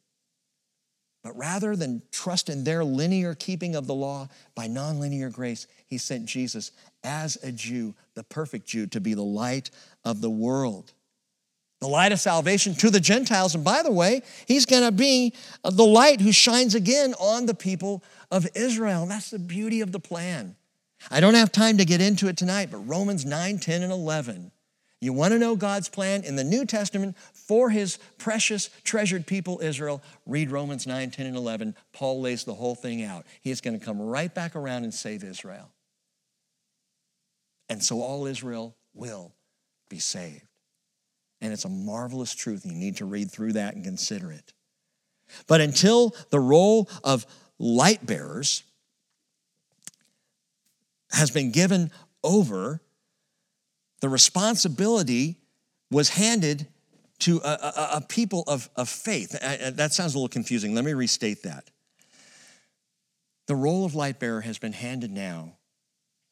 [1.23, 5.99] But rather than trust in their linear keeping of the law by nonlinear grace, he
[5.99, 6.71] sent Jesus
[7.03, 9.69] as a Jew, the perfect Jew, to be the light
[10.03, 10.93] of the world
[11.81, 13.55] the light of salvation to the Gentiles.
[13.55, 15.33] And by the way, he's going to be
[15.63, 19.01] the light who shines again on the people of Israel.
[19.01, 20.55] And that's the beauty of the plan.
[21.09, 24.51] I don't have time to get into it tonight, but Romans 9, 10, and 11.
[24.99, 29.59] You want to know God's plan in the New Testament for his precious, treasured people,
[29.63, 30.03] Israel?
[30.27, 31.75] Read Romans 9, 10, and 11.
[31.91, 33.25] Paul lays the whole thing out.
[33.41, 35.71] He is going to come right back around and save Israel.
[37.67, 39.33] And so all Israel will
[39.89, 40.45] be saved.
[41.41, 42.63] And it's a marvelous truth.
[42.63, 44.53] You need to read through that and consider it.
[45.47, 47.25] But until the role of
[47.57, 48.63] light bearers
[51.11, 51.91] has been given
[52.23, 52.81] over,
[54.01, 55.37] the responsibility
[55.89, 56.67] was handed
[57.19, 59.31] to a, a, a people of, of faith.
[59.31, 60.73] that sounds a little confusing.
[60.73, 61.69] Let me restate that.
[63.47, 65.53] The role of light bearer has been handed now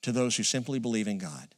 [0.03, 1.53] to those who simply believe in God.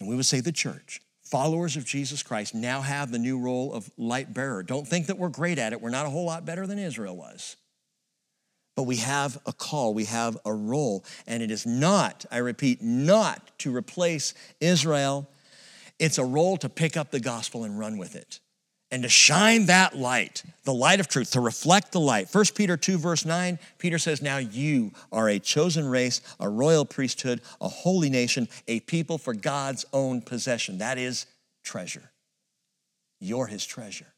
[0.00, 3.72] And we would say the church followers of Jesus Christ now have the new role
[3.72, 4.62] of light bearer.
[4.62, 5.80] Don't think that we're great at it.
[5.80, 7.56] We're not a whole lot better than Israel was.
[8.76, 12.82] But we have a call, we have a role, and it is not, I repeat,
[12.82, 15.28] not to replace Israel.
[15.98, 18.40] It's a role to pick up the gospel and run with it
[18.94, 22.32] and to shine that light, the light of truth, to reflect the light.
[22.32, 26.84] 1 Peter 2, verse 9, Peter says, Now you are a chosen race, a royal
[26.84, 30.78] priesthood, a holy nation, a people for God's own possession.
[30.78, 31.26] That is
[31.64, 32.12] treasure.
[33.18, 34.14] You're his treasure.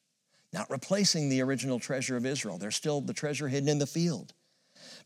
[0.53, 2.59] Not replacing the original treasure of Israel.
[2.59, 4.35] There's still the treasure hidden in the field.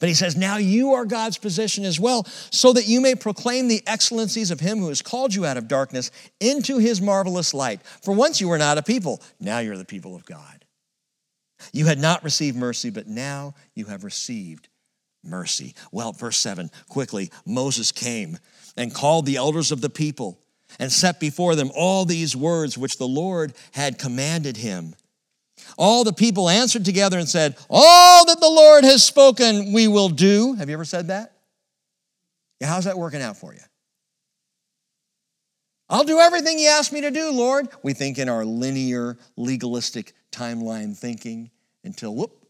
[0.00, 3.68] But he says, Now you are God's possession as well, so that you may proclaim
[3.68, 6.10] the excellencies of him who has called you out of darkness
[6.40, 7.82] into his marvelous light.
[8.02, 10.64] For once you were not a people, now you're the people of God.
[11.72, 14.68] You had not received mercy, but now you have received
[15.22, 15.74] mercy.
[15.92, 18.38] Well, verse 7, quickly, Moses came
[18.78, 20.40] and called the elders of the people
[20.78, 24.94] and set before them all these words which the Lord had commanded him.
[25.80, 30.10] All the people answered together and said, All that the Lord has spoken, we will
[30.10, 30.52] do.
[30.56, 31.32] Have you ever said that?
[32.60, 33.60] Yeah, how's that working out for you?
[35.88, 37.66] I'll do everything you ask me to do, Lord.
[37.82, 41.50] We think in our linear, legalistic timeline thinking
[41.82, 42.46] until, whoop,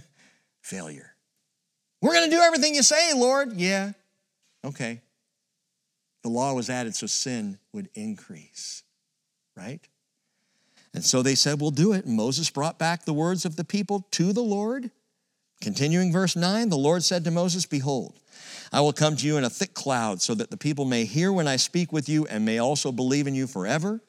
[0.60, 1.14] failure.
[2.02, 3.52] We're going to do everything you say, Lord.
[3.52, 3.92] Yeah,
[4.64, 5.02] okay.
[6.24, 8.82] The law was added so sin would increase,
[9.56, 9.86] right?
[10.94, 12.04] And so they said, We'll do it.
[12.04, 14.90] And Moses brought back the words of the people to the Lord.
[15.60, 18.18] Continuing verse 9, the Lord said to Moses, Behold,
[18.72, 21.32] I will come to you in a thick cloud, so that the people may hear
[21.32, 24.00] when I speak with you and may also believe in you forever.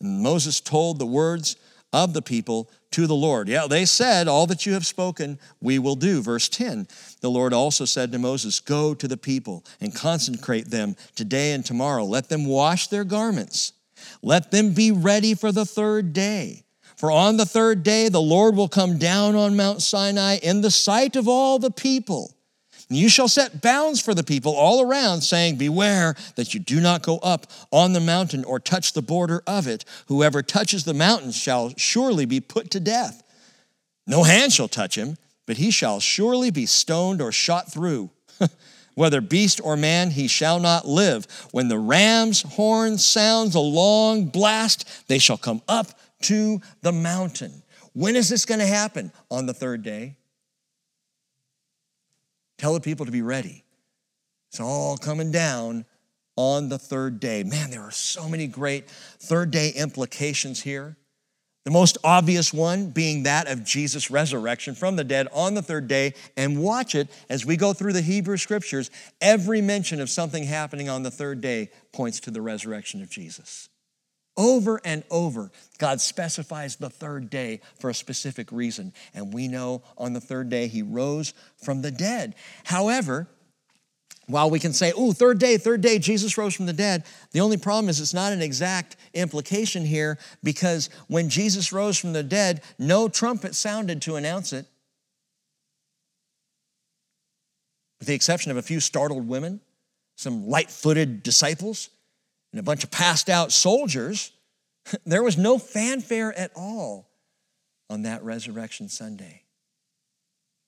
[0.00, 1.56] And Moses told the words
[1.92, 3.48] of the people to the Lord.
[3.48, 6.22] Yeah, they said, All that you have spoken, we will do.
[6.22, 6.86] Verse 10
[7.20, 11.64] The Lord also said to Moses, Go to the people and consecrate them today and
[11.64, 12.04] tomorrow.
[12.04, 13.72] Let them wash their garments
[14.22, 16.64] let them be ready for the third day.
[16.96, 20.70] For on the third day the Lord will come down on Mount Sinai in the
[20.70, 22.34] sight of all the people.
[22.88, 26.80] And you shall set bounds for the people all around, saying, Beware that you do
[26.80, 29.84] not go up on the mountain or touch the border of it.
[30.06, 33.22] Whoever touches the mountain shall surely be put to death.
[34.06, 35.16] No hand shall touch him,
[35.46, 38.10] but he shall surely be stoned or shot through.
[38.94, 41.26] Whether beast or man, he shall not live.
[41.50, 45.88] When the ram's horn sounds a long blast, they shall come up
[46.22, 47.62] to the mountain.
[47.92, 49.12] When is this going to happen?
[49.30, 50.16] On the third day.
[52.58, 53.64] Tell the people to be ready.
[54.50, 55.84] It's all coming down
[56.36, 57.42] on the third day.
[57.42, 60.96] Man, there are so many great third day implications here.
[61.64, 65.88] The most obvious one being that of Jesus' resurrection from the dead on the third
[65.88, 66.14] day.
[66.36, 68.90] And watch it as we go through the Hebrew scriptures.
[69.20, 73.70] Every mention of something happening on the third day points to the resurrection of Jesus.
[74.36, 78.92] Over and over, God specifies the third day for a specific reason.
[79.14, 81.32] And we know on the third day he rose
[81.62, 82.34] from the dead.
[82.64, 83.28] However,
[84.26, 87.40] while we can say, oh, third day, third day, Jesus rose from the dead, the
[87.40, 92.22] only problem is it's not an exact implication here because when Jesus rose from the
[92.22, 94.66] dead, no trumpet sounded to announce it.
[97.98, 99.60] With the exception of a few startled women,
[100.16, 101.90] some light footed disciples,
[102.52, 104.32] and a bunch of passed out soldiers,
[105.06, 107.08] there was no fanfare at all
[107.90, 109.42] on that resurrection Sunday.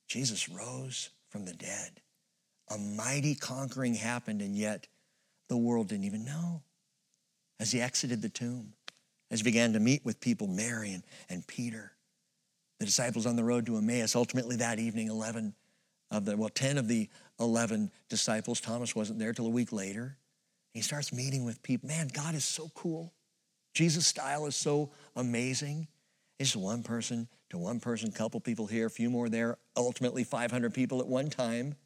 [0.08, 2.00] Jesus rose from the dead
[2.70, 4.86] a mighty conquering happened, and yet
[5.48, 6.62] the world didn't even know.
[7.60, 8.72] As he exited the tomb,
[9.30, 11.92] as he began to meet with people, Mary and, and Peter,
[12.78, 15.54] the disciples on the road to Emmaus, ultimately that evening, 11
[16.10, 17.08] of the, well, 10 of the
[17.40, 20.16] 11 disciples, Thomas wasn't there till a week later.
[20.72, 21.88] He starts meeting with people.
[21.88, 23.12] Man, God is so cool.
[23.74, 25.88] Jesus' style is so amazing.
[26.38, 30.74] It's one person to one person, couple people here, a few more there, ultimately 500
[30.74, 31.76] people at one time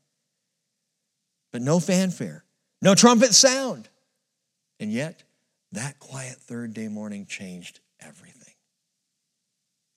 [1.52, 2.44] but no fanfare,
[2.82, 3.88] no trumpet sound.
[4.78, 5.22] And yet,
[5.72, 8.54] that quiet third day morning changed everything.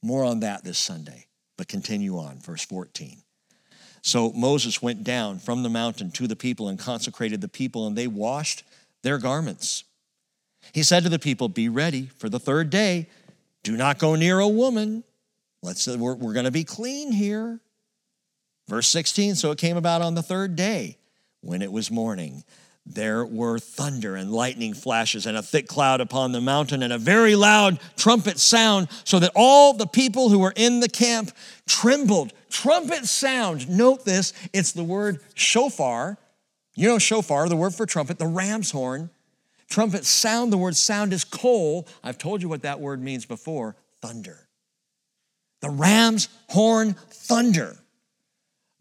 [0.02, 1.28] More on that this Sunday,
[1.58, 3.18] but continue on, verse 14.
[4.02, 7.98] So Moses went down from the mountain to the people and consecrated the people, and
[7.98, 8.64] they washed
[9.02, 9.86] their garments.
[10.74, 13.08] He said to the people, Be ready for the third day.
[13.64, 15.06] Do not go near a woman.
[15.62, 17.62] Let's, we're, we're going to be clean here.
[18.68, 20.98] Verse 16 So it came about on the third day
[21.44, 22.44] when it was morning,
[22.86, 26.98] there were thunder and lightning flashes and a thick cloud upon the mountain and a
[26.98, 31.32] very loud trumpet sound, so that all the people who were in the camp
[31.68, 32.34] trembled.
[32.50, 33.70] Trumpet sound.
[33.70, 36.18] Note this it's the word shofar.
[36.76, 39.12] You know, shofar, the word for trumpet, the ram's horn.
[39.70, 41.88] Trumpet sound, the word sound is kol.
[42.04, 44.48] I've told you what that word means before thunder.
[45.62, 47.78] The ram's horn, thunder.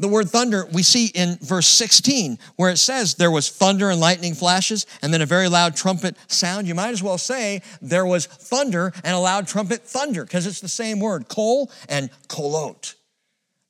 [0.02, 4.00] The word thunder we see in verse 16, where it says there was thunder and
[4.00, 6.66] lightning flashes and then a very loud trumpet sound.
[6.66, 10.60] You might as well say there was thunder and a loud trumpet thunder because it's
[10.60, 12.96] the same word, kol and kolot.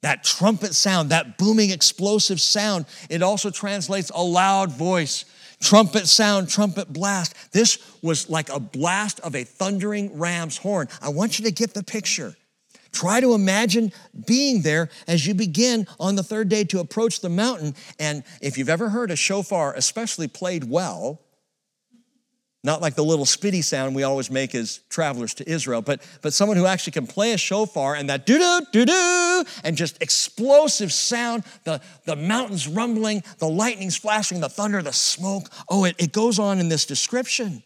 [0.00, 5.26] That trumpet sound, that booming explosive sound, it also translates a loud voice.
[5.60, 7.52] Trumpet sound, trumpet blast.
[7.52, 10.88] This was like a blast of a thundering ram's horn.
[11.02, 12.36] I want you to get the picture.
[12.92, 13.92] Try to imagine
[14.26, 17.74] being there as you begin on the third day to approach the mountain.
[17.98, 21.20] And if you've ever heard a shofar, especially played well,
[22.64, 26.32] not like the little spitty sound we always make as travelers to Israel, but, but
[26.32, 30.00] someone who actually can play a shofar and that doo doo doo doo and just
[30.00, 35.48] explosive sound, the, the mountains rumbling, the lightning's flashing, the thunder, the smoke.
[35.68, 37.64] Oh, it, it goes on in this description.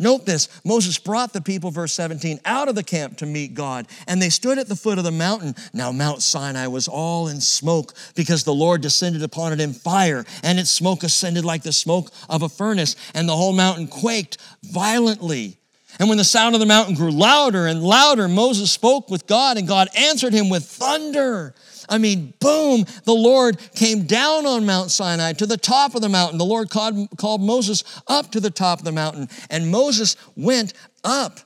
[0.00, 3.86] Note this Moses brought the people, verse 17, out of the camp to meet God,
[4.08, 5.54] and they stood at the foot of the mountain.
[5.74, 10.24] Now, Mount Sinai was all in smoke because the Lord descended upon it in fire,
[10.42, 14.38] and its smoke ascended like the smoke of a furnace, and the whole mountain quaked
[14.62, 15.58] violently.
[15.98, 19.58] And when the sound of the mountain grew louder and louder, Moses spoke with God,
[19.58, 21.54] and God answered him with thunder.
[21.90, 26.08] I mean, boom, the Lord came down on Mount Sinai to the top of the
[26.08, 26.38] mountain.
[26.38, 30.72] The Lord called, called Moses up to the top of the mountain, and Moses went
[31.02, 31.40] up.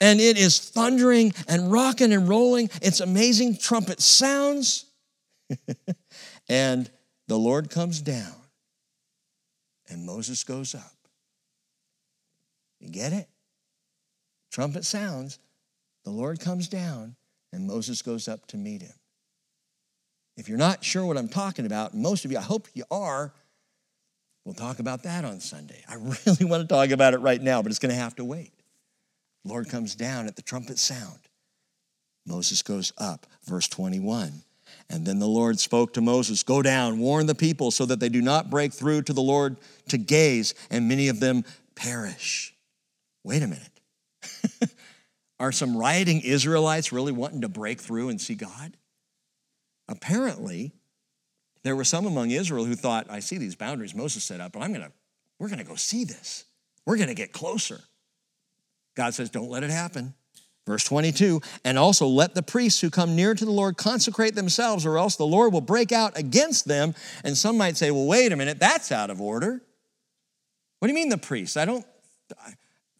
[0.00, 2.70] And it is thundering and rocking and rolling.
[2.80, 4.86] It's amazing trumpet sounds.
[6.48, 6.88] and
[7.26, 8.36] the Lord comes down,
[9.90, 10.94] and Moses goes up.
[12.78, 13.28] You get it?
[14.52, 15.40] Trumpet sounds,
[16.04, 17.16] the Lord comes down,
[17.52, 18.97] and Moses goes up to meet him.
[20.38, 23.34] If you're not sure what I'm talking about, most of you, I hope you are,
[24.44, 25.82] we'll talk about that on Sunday.
[25.88, 25.94] I
[26.26, 28.52] really want to talk about it right now, but it's going to have to wait.
[29.44, 31.18] The Lord comes down at the trumpet sound,
[32.24, 33.26] Moses goes up.
[33.44, 34.42] Verse 21.
[34.90, 38.10] And then the Lord spoke to Moses Go down, warn the people so that they
[38.10, 39.56] do not break through to the Lord
[39.88, 41.44] to gaze, and many of them
[41.74, 42.54] perish.
[43.24, 44.70] Wait a minute.
[45.40, 48.76] Are some rioting Israelites really wanting to break through and see God?
[49.88, 50.72] Apparently,
[51.62, 54.62] there were some among Israel who thought, I see these boundaries Moses set up, but
[54.62, 54.92] I'm gonna,
[55.38, 56.44] we're gonna go see this.
[56.86, 57.80] We're gonna get closer.
[58.94, 60.14] God says, Don't let it happen.
[60.66, 64.84] Verse 22, and also let the priests who come near to the Lord consecrate themselves,
[64.84, 66.94] or else the Lord will break out against them.
[67.24, 69.62] And some might say, well, wait a minute, that's out of order.
[70.78, 71.56] What do you mean the priests?
[71.56, 71.86] I don't,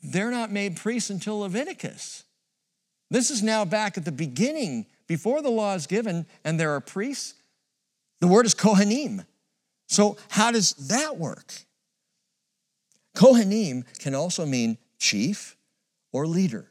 [0.02, 2.24] they're not made priests until Leviticus.
[3.10, 6.80] This is now back at the beginning, before the law is given, and there are
[6.80, 7.34] priests.
[8.20, 9.24] The word is Kohanim.
[9.88, 11.52] So, how does that work?
[13.16, 15.56] Kohanim can also mean chief
[16.12, 16.70] or leader.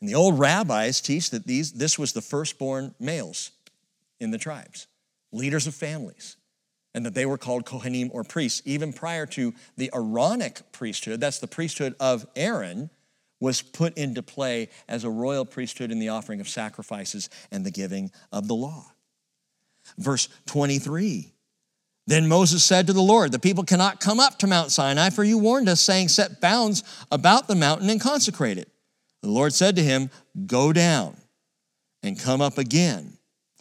[0.00, 3.50] And the old rabbis teach that these, this was the firstborn males
[4.20, 4.86] in the tribes,
[5.32, 6.36] leaders of families,
[6.94, 8.62] and that they were called Kohanim or priests.
[8.64, 12.90] Even prior to the Aaronic priesthood, that's the priesthood of Aaron,
[13.40, 17.70] was put into play as a royal priesthood in the offering of sacrifices and the
[17.70, 18.86] giving of the law.
[19.96, 21.32] Verse 23
[22.06, 25.24] Then Moses said to the Lord, The people cannot come up to Mount Sinai, for
[25.24, 28.68] you warned us, saying, Set bounds about the mountain and consecrate it.
[29.22, 30.10] The Lord said to him,
[30.46, 31.16] Go down
[32.02, 33.17] and come up again,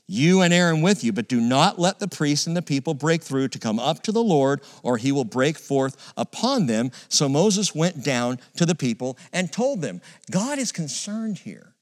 [0.08, 3.22] you and Aaron with you, but do not let the priests and the people break
[3.22, 6.92] through to come up to the Lord, or he will break forth upon them.
[7.10, 10.02] So Moses went down to the people and told them,
[10.32, 11.74] God is concerned here.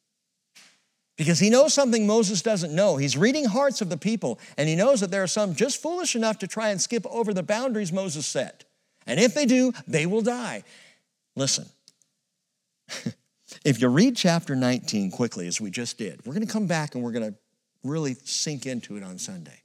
[1.17, 2.97] Because he knows something Moses doesn't know.
[2.97, 6.15] He's reading hearts of the people, and he knows that there are some just foolish
[6.15, 8.65] enough to try and skip over the boundaries Moses set.
[9.07, 10.63] And if they do, they will die.
[11.35, 11.67] Listen,
[13.65, 16.93] If you read chapter 19 quickly, as we just did, we're going to come back
[16.93, 17.37] and we're going to
[17.85, 19.61] really sink into it on Sunday.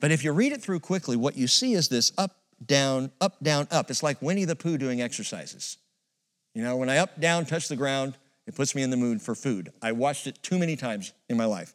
[0.00, 3.42] But if you read it through quickly, what you see is this up, down, up,
[3.42, 3.90] down, up.
[3.90, 5.76] It's like Winnie the Pooh doing exercises.
[6.54, 8.16] You know, when I up, down, touch the ground,
[8.46, 9.72] it puts me in the mood for food.
[9.82, 11.74] I watched it too many times in my life.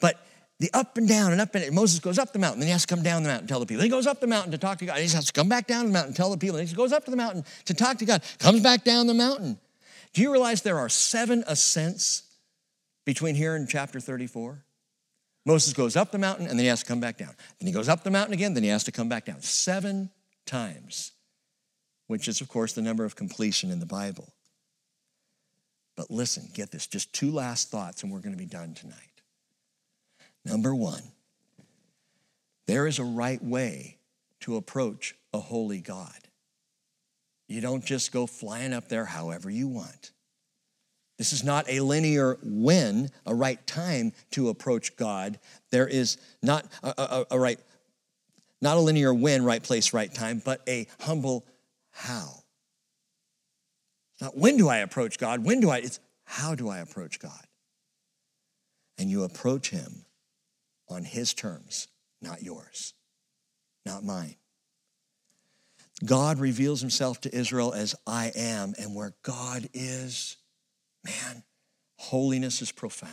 [0.00, 0.24] But
[0.58, 2.86] the up and down and up and Moses goes up the mountain, then he has
[2.86, 3.78] to come down the mountain and tell the people.
[3.78, 4.96] Then he goes up the mountain to talk to God.
[4.98, 6.56] He has to come back down the mountain and tell the people.
[6.56, 8.22] Then he goes up to the mountain to talk to God.
[8.38, 9.58] Comes back down the mountain.
[10.12, 12.22] Do you realize there are seven ascents
[13.04, 14.64] between here and chapter 34?
[15.44, 17.34] Moses goes up the mountain and then he has to come back down.
[17.58, 19.42] Then he goes up the mountain again, then he has to come back down.
[19.42, 20.10] Seven
[20.46, 21.12] times,
[22.06, 24.32] which is, of course, the number of completion in the Bible.
[25.96, 28.96] But listen, get this just two last thoughts and we're going to be done tonight.
[30.44, 31.02] Number one,
[32.66, 33.98] there is a right way
[34.40, 36.16] to approach a holy God.
[37.48, 40.11] You don't just go flying up there however you want.
[41.18, 45.38] This is not a linear when, a right time to approach God.
[45.70, 47.60] There is not a, a, a right,
[48.60, 51.46] not a linear when, right place, right time, but a humble
[51.90, 52.42] how.
[54.12, 57.20] It's not when do I approach God, when do I, it's how do I approach
[57.20, 57.46] God?
[58.98, 60.06] And you approach Him
[60.88, 61.88] on His terms,
[62.20, 62.94] not yours,
[63.84, 64.36] not mine.
[66.04, 70.36] God reveals himself to Israel as I am, and where God is,
[71.04, 71.42] man,
[71.96, 73.12] holiness is profound.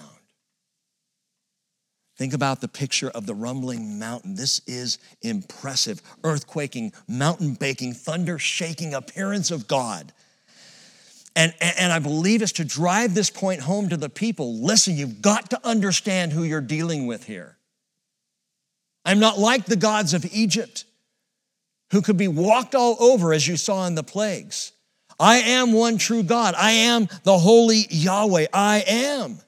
[2.17, 4.35] Think about the picture of the rumbling mountain.
[4.35, 10.11] This is impressive, earthquaking, mountain baking, thunder shaking appearance of God.
[11.33, 15.21] And, and I believe it's to drive this point home to the people listen, you've
[15.21, 17.57] got to understand who you're dealing with here.
[19.05, 20.83] I'm not like the gods of Egypt
[21.91, 24.73] who could be walked all over as you saw in the plagues.
[25.19, 26.55] I am one true God.
[26.57, 28.47] I am the holy Yahweh.
[28.53, 29.39] I am.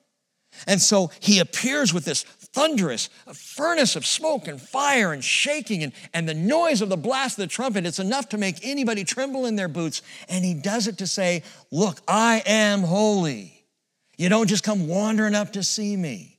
[0.67, 5.93] And so he appears with this thunderous furnace of smoke and fire and shaking and,
[6.13, 7.85] and the noise of the blast of the trumpet.
[7.85, 10.01] It's enough to make anybody tremble in their boots.
[10.27, 13.65] And he does it to say, Look, I am holy.
[14.17, 16.37] You don't just come wandering up to see me.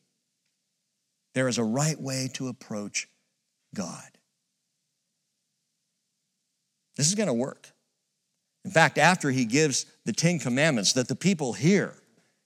[1.34, 3.08] There is a right way to approach
[3.74, 4.04] God.
[6.96, 7.71] This is going to work.
[8.64, 11.94] In fact, after he gives the Ten Commandments that the people hear,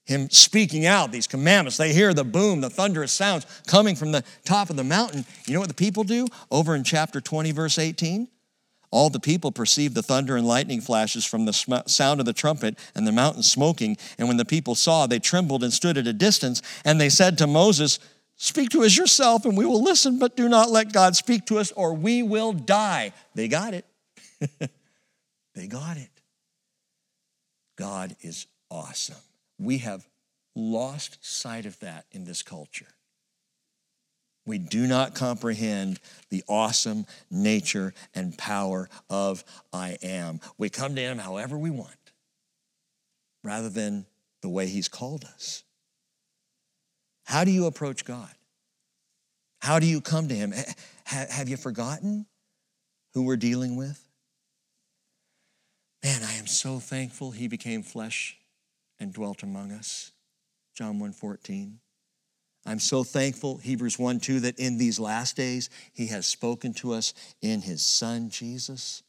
[0.05, 4.23] him speaking out these commandments, they hear the boom, the thunderous sounds coming from the
[4.45, 5.25] top of the mountain.
[5.45, 6.27] You know what the people do?
[6.49, 8.29] Over in chapter 20, verse 18,
[8.89, 12.33] all the people perceived the thunder and lightning flashes from the sm- sound of the
[12.33, 13.97] trumpet and the mountain smoking.
[14.17, 16.61] And when the people saw, they trembled and stood at a distance.
[16.85, 17.99] And they said to Moses,
[18.37, 21.57] Speak to us yourself, and we will listen, but do not let God speak to
[21.57, 23.11] us, or we will die.
[23.33, 23.85] They got it.
[25.57, 26.11] they got it.
[27.77, 29.15] God is awesome.
[29.57, 30.07] We have
[30.55, 32.87] lost sight of that in this culture.
[34.45, 39.43] We do not comprehend the awesome nature and power of
[39.73, 40.39] I am.
[40.59, 42.11] We come to Him however we want,
[43.43, 44.05] rather than
[44.41, 45.63] the way He's called us.
[47.25, 48.29] How do you approach God?
[49.59, 50.53] How do you come to Him?
[51.05, 52.27] Have you forgotten
[53.13, 54.06] who we're dealing with?
[56.03, 58.37] Man, I am so thankful He became flesh
[58.99, 60.11] and dwelt among us.
[60.75, 61.79] John 1:14.
[62.65, 66.93] I'm so thankful, Hebrews 1 2, that in these last days he has spoken to
[66.93, 69.03] us in his Son Jesus,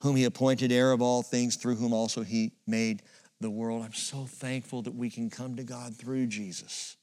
[0.00, 3.02] whom he appointed heir of all things, through whom also he made
[3.38, 3.82] the world.
[3.84, 6.96] I'm so thankful that we can come to God through Jesus.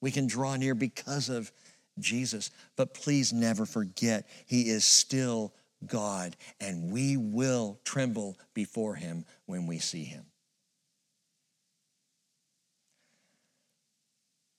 [0.00, 1.52] We can draw near because of
[1.98, 2.50] Jesus.
[2.76, 5.52] But please never forget, he is still
[5.86, 10.24] God, and we will tremble before him when we see him.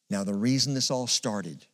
[0.10, 1.66] Now, the reason this all started,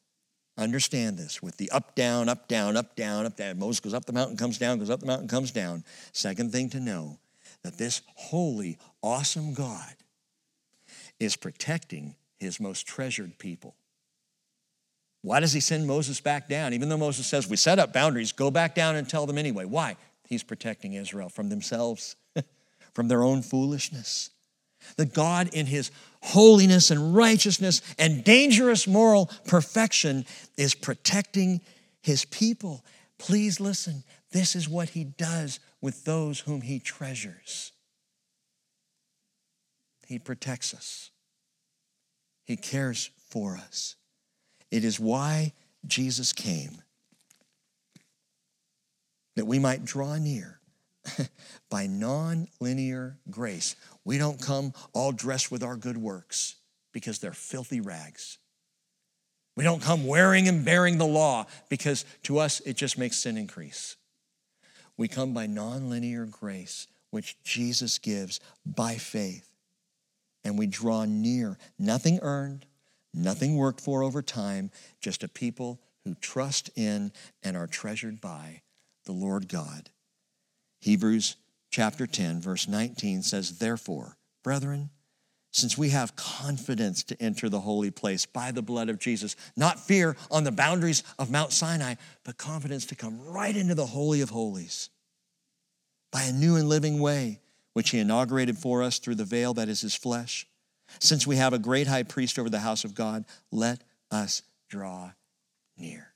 [0.58, 3.60] understand this, with the up, down, up, down, up, down, up, down.
[3.60, 5.84] Moses goes up the mountain, comes down, goes up the mountain, comes down.
[6.12, 7.18] Second thing to know
[7.64, 9.96] that this holy, awesome God
[11.20, 13.76] is protecting his most treasured people.
[15.26, 16.74] Why does he send Moses back down?
[16.74, 19.66] Even though Moses says, We set up boundaries, go back down and tell them anyway.
[19.66, 19.98] Why?
[20.28, 22.16] He's protecting Israel from themselves,
[22.94, 24.30] from their own foolishness.
[24.98, 25.90] That God, in his
[26.22, 30.28] holiness and righteousness and dangerous moral perfection,
[30.58, 31.62] is protecting
[32.04, 32.86] his people.
[33.18, 34.04] Please listen.
[34.32, 37.72] This is what he does with those whom he treasures.
[40.06, 41.10] He protects us,
[42.44, 43.96] he cares for us.
[44.72, 45.54] It is why
[45.86, 46.82] Jesus came,
[49.36, 50.60] that we might draw near
[51.70, 53.76] by non linear grace.
[54.04, 56.56] We don't come all dressed with our good works
[56.92, 58.38] because they're filthy rags.
[59.56, 63.38] We don't come wearing and bearing the law because to us it just makes sin
[63.38, 63.96] increase.
[64.98, 69.50] We come by non-linear grace, which Jesus gives by faith.
[70.44, 72.66] And we draw near, nothing earned,
[73.16, 77.12] nothing worked for over time, just a people who trust in
[77.44, 78.62] and are treasured by
[79.06, 79.90] the Lord God.
[80.80, 81.36] Hebrews
[81.70, 84.90] chapter 10, verse 19 says, Therefore, brethren,
[85.52, 89.80] since we have confidence to enter the holy place by the blood of Jesus, not
[89.80, 94.22] fear on the boundaries of Mount Sinai, but confidence to come right into the Holy
[94.22, 94.90] of Holies
[96.12, 97.40] by a new and living way,
[97.74, 100.46] which He inaugurated for us through the veil that is His flesh.
[101.00, 105.12] Since we have a great high priest over the house of God, let us draw
[105.78, 106.14] near.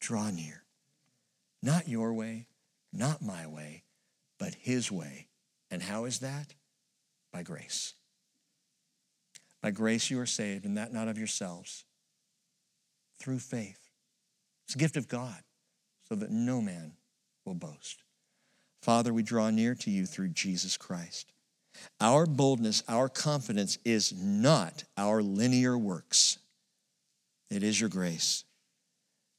[0.00, 0.64] Draw near.
[1.62, 2.46] Not your way,
[2.92, 3.82] not my way,
[4.38, 5.28] but His way.
[5.70, 6.54] And how is that?
[7.32, 7.94] By grace.
[9.60, 11.84] By grace you are saved, and that not of yourselves,
[13.18, 13.90] through faith.
[14.64, 15.42] It's a gift of God,
[16.08, 16.92] so that no man
[17.44, 18.04] will boast.
[18.80, 21.32] Father, we draw near to you through Jesus Christ.
[22.00, 26.38] Our boldness, our confidence is not our linear works,
[27.50, 28.44] it is your grace.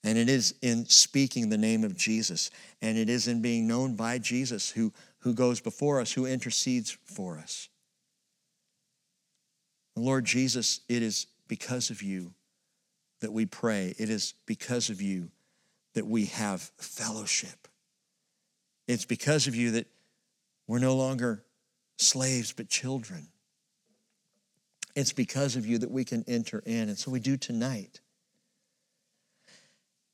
[0.03, 2.51] And it is in speaking the name of Jesus.
[2.81, 6.97] And it is in being known by Jesus who, who goes before us, who intercedes
[7.03, 7.67] for us.
[9.95, 12.33] Lord Jesus, it is because of you
[13.19, 13.93] that we pray.
[13.97, 15.29] It is because of you
[15.95, 17.67] that we have fellowship.
[18.87, 19.87] It's because of you that
[20.67, 21.43] we're no longer
[22.01, 23.27] slaves but children.
[24.95, 26.89] It's because of you that we can enter in.
[26.89, 27.99] And so we do tonight.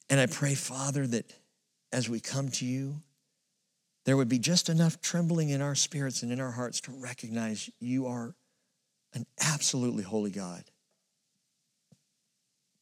[0.10, 1.34] And I pray, Father, that
[1.92, 3.02] as we come to you,
[4.04, 7.70] there would be just enough trembling in our spirits and in our hearts to recognize
[7.80, 8.36] you are
[9.14, 10.64] an absolutely holy God.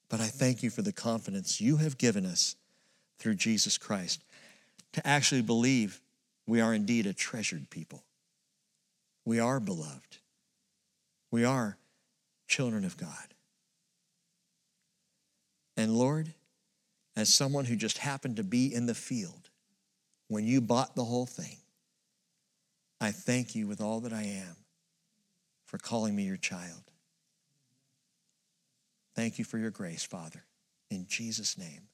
[0.10, 2.56] But I thank you for the confidence you have given us
[3.20, 4.24] through Jesus Christ
[4.94, 6.02] to actually believe
[6.46, 8.04] we are indeed a treasured people.
[9.26, 10.18] We are beloved.
[11.32, 11.78] We are
[12.48, 13.34] children of God.
[15.76, 16.34] And Lord,
[17.16, 19.50] as someone who just happened to be in the field
[20.28, 21.58] when you bought the whole thing,
[23.00, 24.56] I thank you with all that I am
[25.66, 26.84] for calling me your child.
[29.16, 30.44] Thank you for your grace, Father.
[30.90, 31.88] In Jesus' name.